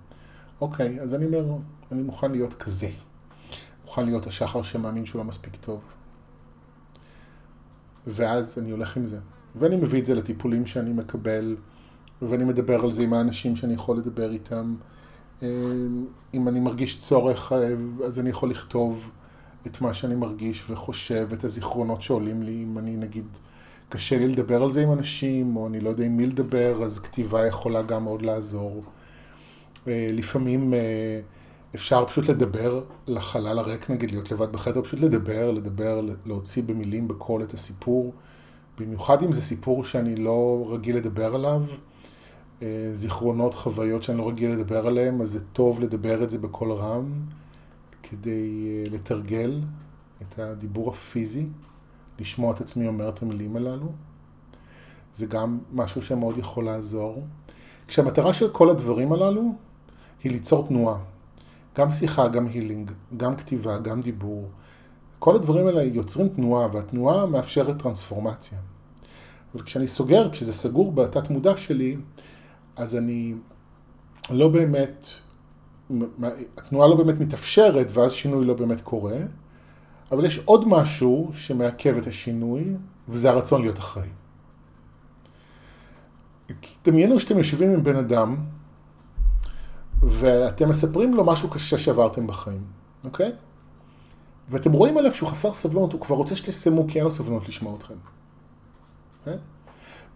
אוקיי, 0.61 1.01
אז 1.01 1.15
אני 1.15 1.27
אומר, 1.27 1.45
אני 1.93 2.03
מוכן 2.03 2.31
להיות 2.31 2.55
כזה. 2.55 2.91
מוכן 3.85 4.05
להיות 4.05 4.27
השחר 4.27 4.63
שמאמין 4.63 5.07
שהוא 5.07 5.19
לא 5.19 5.25
מספיק 5.25 5.57
טוב. 5.57 5.81
ואז 8.07 8.59
אני 8.59 8.71
הולך 8.71 8.97
עם 8.97 9.07
זה. 9.07 9.19
ואני 9.57 9.77
מביא 9.77 10.01
את 10.01 10.07
זה 10.07 10.15
לטיפולים 10.15 10.67
שאני 10.67 10.93
מקבל, 10.93 11.57
ואני 12.23 12.45
מדבר 12.45 12.81
על 12.85 12.93
זה 12.93 13.03
עם 13.03 13.13
האנשים 13.13 13.57
שאני 13.57 13.75
יכול 13.75 13.99
לדבר 13.99 14.33
איתם. 14.33 14.75
אה, 15.43 15.49
אם 16.35 16.49
אני 16.49 16.61
מרגיש 16.61 17.01
צורך, 17.01 17.53
אז 18.05 18.21
אני 18.21 18.31
יכול 18.31 18.51
לכתוב 18.51 19.11
את 19.67 19.81
מה 19.81 19.95
שאני 19.95 20.15
מרגיש 20.15 20.71
וחושב, 20.71 21.29
את 21.33 21.45
הזיכרונות 21.45 22.03
שעולים 22.03 22.43
לי, 22.43 22.63
אם 22.63 22.79
אני 22.79 22.97
נגיד, 22.97 23.27
קשה 23.89 24.19
לי 24.19 24.29
לדבר 24.29 24.63
על 24.63 24.71
זה 24.71 24.83
עם 24.83 24.93
אנשים, 24.93 25.57
או 25.57 25.67
אני 25.67 25.81
לא 25.81 25.89
יודע 25.89 26.05
עם 26.05 26.17
מי 26.17 26.27
לדבר, 26.27 26.85
אז 26.85 26.99
כתיבה 26.99 27.47
יכולה 27.47 27.83
גם 27.83 28.05
מאוד 28.05 28.23
לעזור. 28.23 28.83
אה, 29.89 30.07
לפעמים 30.11 30.75
אפשר 31.75 32.07
פשוט 32.07 32.29
לדבר 32.29 32.83
לחלל 33.07 33.59
הריק, 33.59 33.91
נגיד, 33.91 34.11
להיות 34.11 34.31
לבד 34.31 34.53
בחדר, 34.53 34.83
פשוט 34.83 35.01
לדבר, 35.01 35.51
לדבר, 35.51 36.01
להוציא 36.27 36.63
במילים, 36.63 37.09
בקול 37.09 37.43
את 37.43 37.55
הסיפור. 37.55 38.13
במיוחד 38.79 39.23
אם 39.23 39.33
זה 39.33 39.43
סיפור 39.43 39.85
שאני 39.85 40.17
לא 40.17 40.67
רגיל 40.71 40.97
לדבר 40.97 41.35
עליו, 41.35 41.63
אה, 42.63 42.91
זיכרונות, 42.93 43.55
חוויות 43.55 44.03
שאני 44.03 44.19
לא 44.19 44.29
רגיל 44.29 44.51
לדבר 44.51 44.87
עליהן, 44.87 45.21
אז 45.21 45.31
זה 45.31 45.41
טוב 45.53 45.81
לדבר 45.81 46.23
את 46.23 46.31
זה 46.31 46.39
בקול 46.39 46.73
רם, 46.73 47.05
כדי 48.03 48.67
אה, 48.67 48.91
לתרגל 48.91 49.61
את 50.23 50.39
הדיבור 50.39 50.91
הפיזי, 50.91 51.47
לשמוע 52.19 52.55
את 52.55 52.61
עצמי 52.61 52.87
אומר 52.87 53.09
את 53.09 53.23
המילים 53.23 53.57
הללו. 53.57 53.93
זה 55.15 55.27
גם 55.27 55.59
משהו 55.73 56.03
שמאוד 56.03 56.39
יכול 56.39 56.65
לעזור. 56.65 57.23
כשהמטרה 57.89 58.35
של 58.35 58.51
כל 58.51 58.71
הדברים 58.71 59.13
הללו 59.13 59.55
היא 60.25 60.33
ליצור 60.33 60.67
תנועה. 60.67 60.99
גם 61.77 61.91
שיחה, 61.91 62.29
גם 62.29 62.47
הילינג, 62.47 62.91
גם 63.17 63.37
כתיבה, 63.37 63.79
גם 63.79 64.01
דיבור. 64.01 64.49
כל 65.19 65.35
הדברים 65.35 65.67
האלה 65.67 65.83
יוצרים 65.83 66.29
תנועה, 66.29 66.69
והתנועה 66.73 67.27
מאפשרת 67.27 67.83
טרנספורמציה. 67.83 68.59
אבל 69.55 69.63
כשאני 69.63 69.87
סוגר, 69.87 70.31
כשזה 70.31 70.53
סגור 70.53 70.93
בתת 70.93 71.31
מודע 71.31 71.57
שלי, 71.57 71.97
אז 72.77 72.97
אני 72.97 73.35
לא 74.31 74.49
באמת, 74.49 75.07
התנועה 76.57 76.89
לא 76.89 76.97
באמת 76.97 77.21
מתאפשרת 77.21 77.87
ואז 77.91 78.13
שינוי 78.13 78.45
לא 78.45 78.55
באמת 78.55 78.81
קורה, 78.81 79.17
אבל 80.13 80.25
יש 80.25 80.39
עוד 80.45 80.69
משהו 80.69 81.31
שמעכב 81.33 81.97
את 81.97 82.07
השינוי, 82.07 82.65
וזה 83.09 83.31
הרצון 83.31 83.61
להיות 83.61 83.79
אחראי. 83.79 84.09
דמיינו 86.85 87.21
שאתם 87.21 87.39
יושבים 87.39 87.71
עם 87.71 87.85
בן 87.85 87.97
אדם, 87.97 88.37
ואתם 90.03 90.69
מספרים 90.69 91.15
לו 91.15 91.25
משהו 91.25 91.51
קשה 91.51 91.79
שעברתם 91.79 92.27
בחיים, 92.27 92.65
אוקיי? 93.05 93.33
ואתם 94.49 94.73
רואים 94.73 94.97
עליו 94.99 95.15
שהוא 95.15 95.29
חסר 95.29 95.55
סבלנות, 95.55 95.93
הוא 95.93 96.01
כבר 96.01 96.17
רוצה 96.17 96.37
שתסיימו 96.37 96.87
כי 96.89 96.99
אין 96.99 97.05
לו 97.05 97.11
סבלנות 97.11 97.49
לשמוע 97.49 97.77
אתכם. 97.77 97.95
אוקיי? 99.21 99.39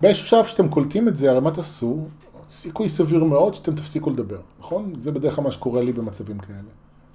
באיזשהו 0.00 0.26
שלב 0.26 0.44
שאתם 0.44 0.68
קולטים 0.68 1.09
את 1.09 1.16
זה, 1.16 1.31
הרי 1.31 1.40
מה 1.40 1.50
תעשו? 1.50 2.07
סיכוי 2.50 2.88
סביר 2.88 3.24
מאוד 3.24 3.55
שאתם 3.55 3.74
תפסיקו 3.74 4.11
לדבר, 4.11 4.40
נכון? 4.61 4.92
זה 4.96 5.12
בדרך 5.12 5.35
כלל 5.35 5.44
מה 5.44 5.53
שקורה 5.53 5.83
לי 5.83 5.92
במצבים 5.92 6.38
כאלה. 6.38 6.59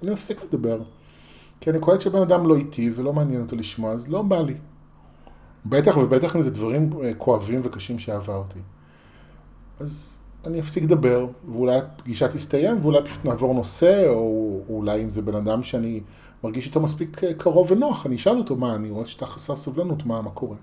אני 0.02 0.10
מפסיק 0.10 0.42
לדבר, 0.42 0.78
כי 1.60 1.70
אני 1.70 1.78
קולט 1.78 2.00
שבן 2.00 2.22
אדם 2.22 2.46
לא 2.46 2.56
איתי 2.56 2.92
ולא 2.96 3.12
מעניין 3.12 3.42
אותו 3.42 3.56
לשמוע, 3.56 3.92
אז 3.92 4.08
לא 4.08 4.22
בא 4.22 4.42
לי. 4.42 4.54
בטח 5.66 5.96
ובטח 5.96 6.36
אם 6.36 6.42
זה 6.42 6.50
דברים 6.50 6.90
אה, 7.02 7.14
כואבים 7.14 7.60
וקשים 7.64 7.98
שעברתי. 7.98 8.58
אז 9.80 10.20
אני 10.46 10.60
אפסיק 10.60 10.84
לדבר, 10.84 11.26
ואולי 11.52 11.78
הפגישה 11.78 12.28
תסתיים, 12.28 12.78
ואולי 12.82 13.04
פשוט 13.04 13.24
נעבור 13.24 13.54
נושא, 13.54 14.08
או 14.08 14.60
אולי 14.68 15.02
אם 15.02 15.10
זה 15.10 15.22
בן 15.22 15.34
אדם 15.34 15.62
שאני 15.62 16.00
מרגיש 16.44 16.66
איתו 16.66 16.80
מספיק 16.80 17.24
אה, 17.24 17.34
קרוב 17.34 17.72
ונוח, 17.72 18.06
אני 18.06 18.16
אשאל 18.16 18.38
אותו 18.38 18.56
מה, 18.56 18.74
אני 18.74 18.90
רואה 18.90 19.06
שאתה 19.06 19.26
חסר 19.26 19.56
סבלנות, 19.56 20.06
מה, 20.06 20.22
מה 20.22 20.30
קורה. 20.30 20.56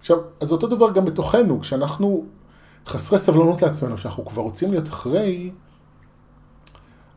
עכשיו, 0.00 0.18
אז 0.40 0.52
אותו 0.52 0.66
דבר 0.66 0.92
גם 0.92 1.04
בתוכנו, 1.04 1.60
כשאנחנו 1.60 2.24
חסרי 2.86 3.18
סבלנות 3.18 3.62
לעצמנו, 3.62 3.98
שאנחנו 3.98 4.24
כבר 4.24 4.42
רוצים 4.42 4.70
להיות 4.70 4.88
אחרי, 4.88 5.50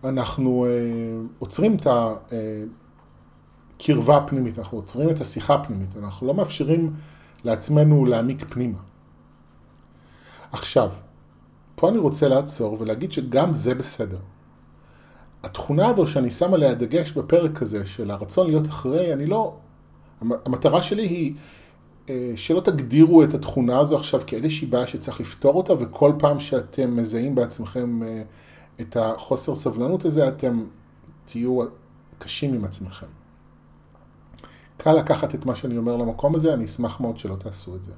אנחנו 0.04 0.66
אה, 0.66 0.70
עוצרים 1.40 1.76
את 1.76 1.88
הקרבה 3.78 4.14
אה, 4.14 4.24
הפנימית, 4.24 4.60
אנחנו 4.60 4.78
עוצרים 4.78 5.10
את 5.10 5.22
השיחה 5.22 5.54
הפנימית, 5.54 5.90
אנחנו 5.98 6.28
לא 6.28 6.34
מאפשרים 6.34 6.94
לעצמנו 7.44 8.06
להעמיק 8.06 8.46
פנימה. 8.50 8.78
עכשיו, 10.52 10.90
פה 11.76 11.90
אני 11.90 11.98
רוצה 11.98 12.28
לעצור 12.28 12.78
ולהגיד 12.80 13.12
שגם 13.12 13.54
זה 13.54 13.76
בסדר. 13.76 14.20
התכונה 15.44 15.88
הזו 15.88 16.08
שאני 16.08 16.32
שם 16.32 16.54
עליה 16.54 16.74
דגש 16.74 17.12
בפרק 17.12 17.62
הזה 17.62 17.86
של 17.86 18.12
הרצון 18.12 18.48
להיות 18.48 18.68
אחרי, 18.68 19.14
אני 19.14 19.26
לא... 19.26 19.56
המטרה 20.22 20.84
שלי 20.84 21.08
היא 21.08 21.34
אה, 22.10 22.34
שלא 22.36 22.60
תגדירו 22.60 23.24
את 23.24 23.34
התכונה 23.34 23.80
הזו 23.80 23.96
עכשיו 23.98 24.22
כאיזושהי 24.28 24.68
בעיה 24.68 24.88
שצריך 24.88 25.20
לפתור 25.20 25.54
אותה, 25.54 25.74
וכל 25.74 26.12
פעם 26.20 26.40
שאתם 26.40 26.98
מזהים 26.98 27.36
בעצמכם 27.36 28.04
אה, 28.04 28.22
את 28.82 28.98
החוסר 28.98 29.56
סבלנות 29.56 30.06
הזה, 30.06 30.28
אתם 30.28 30.64
תהיו 31.26 31.60
קשים 32.20 32.54
עם 32.54 32.66
עצמכם. 32.66 33.08
קל 34.78 34.94
לקחת 34.94 35.36
את 35.36 35.46
מה 35.46 35.56
שאני 35.56 35.78
אומר 35.78 35.98
למקום 35.98 36.36
הזה, 36.36 36.54
אני 36.54 36.66
אשמח 36.66 37.00
מאוד 37.00 37.18
שלא 37.18 37.36
תעשו 37.36 37.76
את 37.76 37.84
זה. 37.84 37.92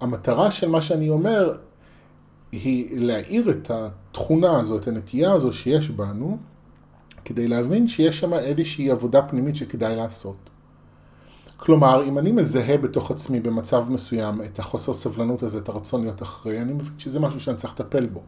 המטרה 0.00 0.50
של 0.50 0.68
מה 0.68 0.82
שאני 0.82 1.08
אומר 1.08 1.56
היא 2.52 3.00
להאיר 3.00 3.50
את 3.50 3.70
התכונה 3.70 4.60
הזו, 4.60 4.78
את 4.78 4.88
הנטייה 4.88 5.32
הזו 5.32 5.52
שיש 5.52 5.90
בנו, 5.90 6.38
כדי 7.24 7.48
להבין 7.48 7.88
שיש 7.88 8.20
שם 8.20 8.34
איזושהי 8.34 8.90
עבודה 8.90 9.22
פנימית 9.22 9.56
שכדאי 9.56 9.96
לעשות. 9.96 10.50
כלומר, 11.56 12.04
אם 12.04 12.18
אני 12.18 12.32
מזהה 12.32 12.76
בתוך 12.76 13.10
עצמי 13.10 13.40
במצב 13.40 13.90
מסוים 13.90 14.42
את 14.42 14.58
החוסר 14.58 14.92
סבלנות 14.92 15.42
הזה, 15.42 15.58
את 15.58 15.68
הרצון 15.68 16.02
להיות 16.02 16.22
אחראי, 16.22 16.60
אני 16.60 16.72
מבין 16.72 16.92
שזה 16.98 17.20
משהו 17.20 17.40
שאני 17.40 17.56
צריך 17.56 17.80
לטפל 17.80 18.06
בו. 18.06 18.22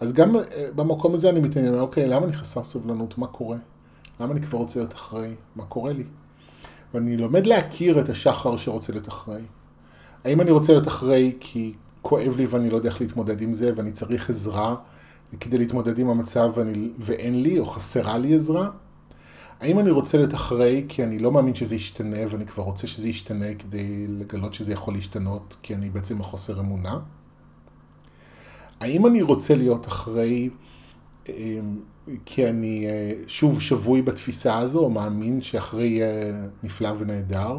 אז 0.00 0.12
גם 0.12 0.36
אה, 0.36 0.42
במקום 0.74 1.14
הזה 1.14 1.30
אני 1.30 1.40
מתעניין, 1.40 1.74
אוקיי, 1.74 2.08
למה 2.08 2.26
אני 2.26 2.32
חסר 2.32 2.62
סבלנות? 2.62 3.18
מה 3.18 3.26
קורה? 3.26 3.56
למה 4.20 4.32
אני 4.32 4.42
כבר 4.42 4.58
רוצה 4.58 4.80
להיות 4.80 4.94
אחראי? 4.94 5.34
מה 5.56 5.64
קורה 5.64 5.92
לי? 5.92 6.04
ואני 6.94 7.16
לומד 7.16 7.46
להכיר 7.46 8.00
את 8.00 8.08
השחר 8.08 8.56
שרוצה 8.56 8.92
להיות 8.92 9.08
אחראי. 9.08 9.42
האם 10.24 10.40
אני 10.40 10.50
רוצה 10.50 10.72
להיות 10.72 10.88
אחראי 10.88 11.32
כי 11.40 11.72
כואב 12.02 12.36
לי 12.36 12.46
ואני 12.46 12.70
לא 12.70 12.76
יודע 12.76 12.88
איך 12.88 13.00
להתמודד 13.00 13.40
עם 13.42 13.54
זה 13.54 13.72
ואני 13.76 13.92
צריך 13.92 14.30
עזרה 14.30 14.76
כדי 15.40 15.58
להתמודד 15.58 15.98
עם 15.98 16.08
המצב 16.08 16.52
ואני, 16.54 16.88
ואין 16.98 17.42
לי 17.42 17.58
או 17.58 17.66
חסרה 17.66 18.18
לי 18.18 18.34
עזרה? 18.34 18.70
האם 19.60 19.78
אני 19.78 19.90
רוצה 19.90 20.18
להיות 20.18 20.34
אחראי 20.34 20.84
כי 20.88 21.04
אני 21.04 21.18
לא 21.18 21.32
מאמין 21.32 21.54
שזה 21.54 21.74
ישתנה 21.74 22.18
ואני 22.30 22.46
כבר 22.46 22.62
רוצה 22.62 22.86
שזה 22.86 23.08
ישתנה 23.08 23.54
כדי 23.58 24.06
לגלות 24.08 24.54
שזה 24.54 24.72
יכול 24.72 24.94
להשתנות 24.94 25.56
כי 25.62 25.74
אני 25.74 25.90
בעצם 25.90 26.18
בחוסר 26.18 26.60
אמונה? 26.60 26.98
האם 28.82 29.06
אני 29.06 29.22
רוצה 29.22 29.54
להיות 29.54 29.86
אחראי 29.86 30.50
אמ, 31.28 31.34
כי 32.24 32.48
אני 32.48 32.86
אה, 32.86 33.12
שוב 33.26 33.60
שבוי 33.60 34.02
בתפיסה 34.02 34.58
הזו 34.58 34.78
או 34.78 34.90
מאמין 34.90 35.42
שאחראי 35.42 35.86
יהיה 35.86 36.32
נפלא 36.62 36.88
ונהדר? 36.98 37.58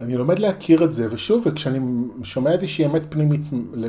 אני 0.00 0.16
לומד 0.16 0.38
להכיר 0.38 0.84
את 0.84 0.92
זה, 0.92 1.08
ושוב, 1.10 1.42
וכשאני 1.46 1.78
שומע 2.22 2.52
איזושהי 2.52 2.86
אמת 2.86 3.02
פנימית 3.08 3.40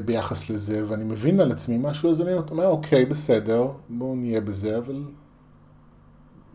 ביחס 0.05 0.49
לזה, 0.49 0.83
ואני 0.87 1.03
מבין 1.03 1.39
על 1.39 1.51
עצמי 1.51 1.77
משהו, 1.81 2.09
אז 2.09 2.21
אני 2.21 2.33
אומר, 2.33 2.67
אוקיי, 2.67 3.05
בסדר, 3.05 3.67
בואו 3.89 4.15
נהיה 4.15 4.41
בזה, 4.41 4.77
אבל 4.77 5.03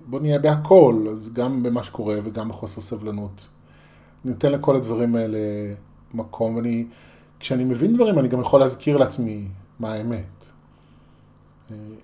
בואו 0.06 0.22
נהיה 0.22 0.38
בהכל, 0.38 1.06
אז 1.12 1.30
גם 1.32 1.62
במה 1.62 1.84
שקורה 1.84 2.16
וגם 2.24 2.48
בחוסר 2.48 2.80
סבלנות. 2.80 3.46
אני 4.24 4.32
נותן 4.32 4.52
לכל 4.52 4.76
הדברים 4.76 5.16
האלה 5.16 5.38
מקום, 6.14 6.56
ואני, 6.56 6.86
כשאני 7.40 7.64
מבין 7.64 7.94
דברים, 7.94 8.18
אני 8.18 8.28
גם 8.28 8.40
יכול 8.40 8.60
להזכיר 8.60 8.96
לעצמי 8.96 9.48
מה 9.78 9.92
האמת. 9.92 10.24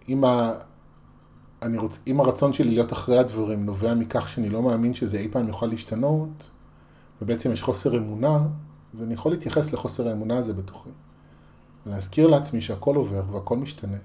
אם, 0.09 0.25
ה, 0.25 0.53
אני 1.62 1.79
רוצ, 1.79 1.99
אם 2.07 2.20
הרצון 2.20 2.53
שלי 2.53 2.70
להיות 2.70 2.92
אחרי 2.92 3.18
הדברים 3.18 3.66
נובע 3.66 3.94
מכך 3.94 4.29
שאני 4.29 4.49
לא 4.49 4.62
מאמין 4.62 4.94
שזה 4.94 5.18
אי 5.18 5.29
פעם 5.29 5.49
יוכל 5.49 5.66
להשתנות, 5.66 6.29
ובעצם 7.23 7.53
יש 7.53 7.62
חוסר 7.62 7.97
אמונה, 7.97 8.38
אז 8.94 9.03
אני 9.03 9.14
יכול 9.14 9.33
להתייחס 9.33 9.73
לחוסר 9.73 10.09
האמונה 10.09 10.37
הזה 10.38 10.53
בתוכי. 10.53 10.90
ולהזכיר 11.87 12.27
לעצמי 12.27 12.61
שהכל 12.61 12.97
עובר 12.97 13.23
והכל 13.33 13.57
משתנה. 13.57 13.97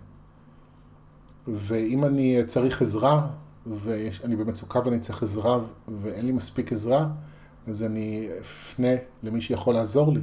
ואם 1.48 2.06
אני 2.06 2.46
צריך 2.46 2.82
עזרה, 2.82 3.28
ואני 3.68 4.36
במצוקה 4.36 4.80
ואני 4.86 5.00
צריך 5.00 5.24
עזרה, 5.24 5.60
ואין 6.02 6.26
לי 6.26 6.32
מספיק 6.32 6.74
עזרה, 6.74 7.10
אז 7.68 7.84
אני 7.84 8.30
אפנה 8.42 8.96
למי 9.24 9.42
שיכול 9.42 9.74
לעזור 9.74 10.14
לי, 10.14 10.22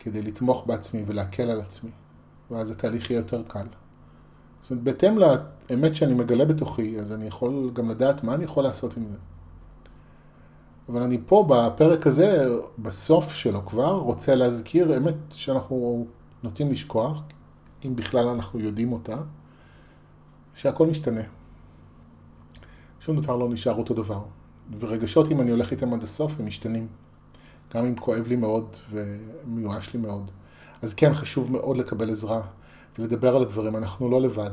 כדי 0.00 0.22
לתמוך 0.22 0.66
בעצמי 0.66 1.02
ולהקל 1.06 1.50
על 1.50 1.60
עצמי. 1.60 1.90
ואז 2.50 2.70
התהליך 2.70 3.10
יהיה 3.10 3.18
יותר 3.18 3.42
קל. 3.48 3.66
זאת 4.62 4.70
אומרת, 4.70 4.84
בהתאם 4.84 5.18
לאמת 5.18 5.96
שאני 5.96 6.14
מגלה 6.14 6.44
בתוכי, 6.44 6.98
אז 7.00 7.12
אני 7.12 7.26
יכול 7.26 7.70
גם 7.72 7.90
לדעת 7.90 8.24
מה 8.24 8.34
אני 8.34 8.44
יכול 8.44 8.64
לעשות 8.64 8.96
עם 8.96 9.04
זה. 9.10 9.16
אבל 10.88 11.02
אני 11.02 11.18
פה 11.26 11.46
בפרק 11.48 12.06
הזה, 12.06 12.48
בסוף 12.78 13.32
שלו 13.32 13.66
כבר, 13.66 13.94
רוצה 13.94 14.34
להזכיר 14.34 14.96
אמת 14.96 15.14
שאנחנו 15.32 16.06
נוטים 16.42 16.72
לשכוח, 16.72 17.22
אם 17.84 17.96
בכלל 17.96 18.28
אנחנו 18.28 18.60
יודעים 18.60 18.92
אותה, 18.92 19.16
שהכל 20.54 20.86
משתנה. 20.86 21.22
שום 23.00 23.20
דבר 23.20 23.36
לא 23.36 23.48
נשאר 23.48 23.74
אותו 23.74 23.94
דבר. 23.94 24.22
ורגשות, 24.78 25.30
אם 25.30 25.40
אני 25.40 25.50
הולך 25.50 25.70
איתם 25.70 25.94
עד 25.94 26.02
הסוף, 26.02 26.40
הם 26.40 26.46
משתנים. 26.46 26.86
גם 27.74 27.84
אם 27.86 27.96
כואב 27.96 28.26
לי 28.28 28.36
מאוד 28.36 28.76
ומיואש 28.90 29.94
לי 29.94 30.00
מאוד. 30.00 30.30
אז 30.82 30.94
כן, 30.94 31.14
חשוב 31.14 31.52
מאוד 31.52 31.76
לקבל 31.76 32.10
עזרה 32.10 32.40
ולדבר 32.98 33.36
על 33.36 33.42
הדברים, 33.42 33.76
אנחנו 33.76 34.10
לא 34.10 34.20
לבד. 34.20 34.50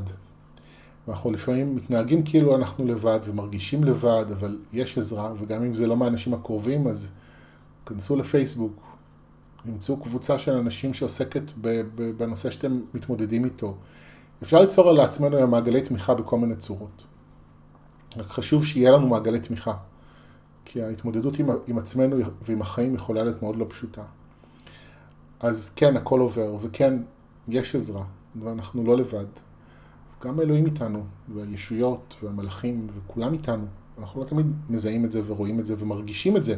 ואנחנו 1.08 1.30
לפעמים 1.30 1.76
מתנהגים 1.76 2.22
כאילו 2.22 2.56
אנחנו 2.56 2.84
לבד 2.84 3.20
ומרגישים 3.24 3.84
לבד, 3.84 4.24
אבל 4.32 4.58
יש 4.72 4.98
עזרה, 4.98 5.32
וגם 5.38 5.64
אם 5.64 5.74
זה 5.74 5.86
לא 5.86 5.96
מהאנשים 5.96 6.34
הקרובים, 6.34 6.86
אז 6.86 7.10
כנסו 7.86 8.16
לפייסבוק, 8.16 8.72
נמצאו 9.64 9.96
קבוצה 9.96 10.38
של 10.38 10.52
אנשים 10.52 10.94
שעוסקת 10.94 11.42
בנושא 12.16 12.50
שאתם 12.50 12.80
מתמודדים 12.94 13.44
איתו. 13.44 13.74
אפשר 14.42 14.60
ליצור 14.60 14.92
לעצמנו 14.92 15.46
מעגלי 15.46 15.82
תמיכה 15.82 16.14
בכל 16.14 16.38
מיני 16.38 16.56
צורות. 16.56 17.02
רק 18.16 18.26
חשוב 18.26 18.66
שיהיה 18.66 18.90
לנו 18.90 19.08
מעגלי 19.08 19.40
תמיכה, 19.40 19.74
כי 20.70 20.82
ההתמודדות 20.82 21.38
עם, 21.38 21.48
עם 21.66 21.78
עצמנו 21.78 22.16
ועם 22.42 22.62
החיים 22.62 22.94
יכולה 22.94 23.22
להיות 23.22 23.42
מאוד 23.42 23.56
לא 23.56 23.66
פשוטה. 23.68 24.02
אז 25.40 25.72
כן, 25.76 25.96
הכל 25.96 26.20
עובר, 26.20 26.56
וכן, 26.62 26.94
יש 27.48 27.74
עזרה, 27.74 28.04
ואנחנו 28.42 28.84
לא 28.84 28.96
לבד. 28.96 29.26
גם 30.24 30.38
האלוהים 30.38 30.66
איתנו, 30.66 31.04
והישויות, 31.34 32.16
והמלאכים, 32.22 32.86
וכולם 32.94 33.32
איתנו. 33.32 33.64
אנחנו 33.98 34.20
לא 34.20 34.26
תמיד 34.26 34.46
מזהים 34.70 35.04
את 35.04 35.12
זה 35.12 35.22
ורואים 35.26 35.60
את 35.60 35.66
זה 35.66 35.74
ומרגישים 35.78 36.36
את 36.36 36.44
זה. 36.44 36.56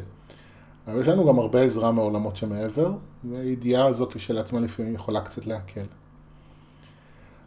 אבל 0.87 1.01
יש 1.01 1.09
לנו 1.09 1.27
גם 1.27 1.39
הרבה 1.39 1.63
עזרה 1.63 1.93
מהעולמות 1.93 2.37
שמעבר, 2.37 2.93
והידיעה 3.31 3.87
הזאת 3.87 4.13
כשלעצמה 4.13 4.61
לפעמים 4.61 4.95
יכולה 4.95 5.21
קצת 5.21 5.47
להקל. 5.47 5.85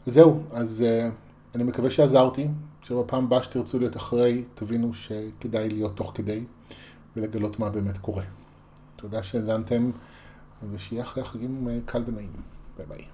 זהו, 0.06 0.44
אז 0.52 0.86
uh, 0.86 1.12
אני 1.56 1.64
מקווה 1.64 1.90
שעזרתי, 1.90 2.48
שבפעם 2.84 3.26
הבאה 3.26 3.44
שתרצו 3.44 3.80
להיות 3.80 3.98
אחרי, 3.98 4.44
תבינו 4.56 4.94
שכדאי 4.94 5.70
להיות 5.70 5.98
תוך 5.98 6.12
כדי, 6.16 6.44
ולגלות 7.16 7.60
מה 7.60 7.70
באמת 7.70 7.98
קורה. 7.98 8.24
תודה 8.96 9.24
שהאזנתם, 9.24 9.92
ושיהיה 10.72 11.04
אחרי 11.04 11.24
החגים 11.24 11.68
אה, 11.70 11.78
קל 11.86 12.04
ונעים. 12.06 12.32
ביי 12.78 12.86
ביי. 12.86 13.13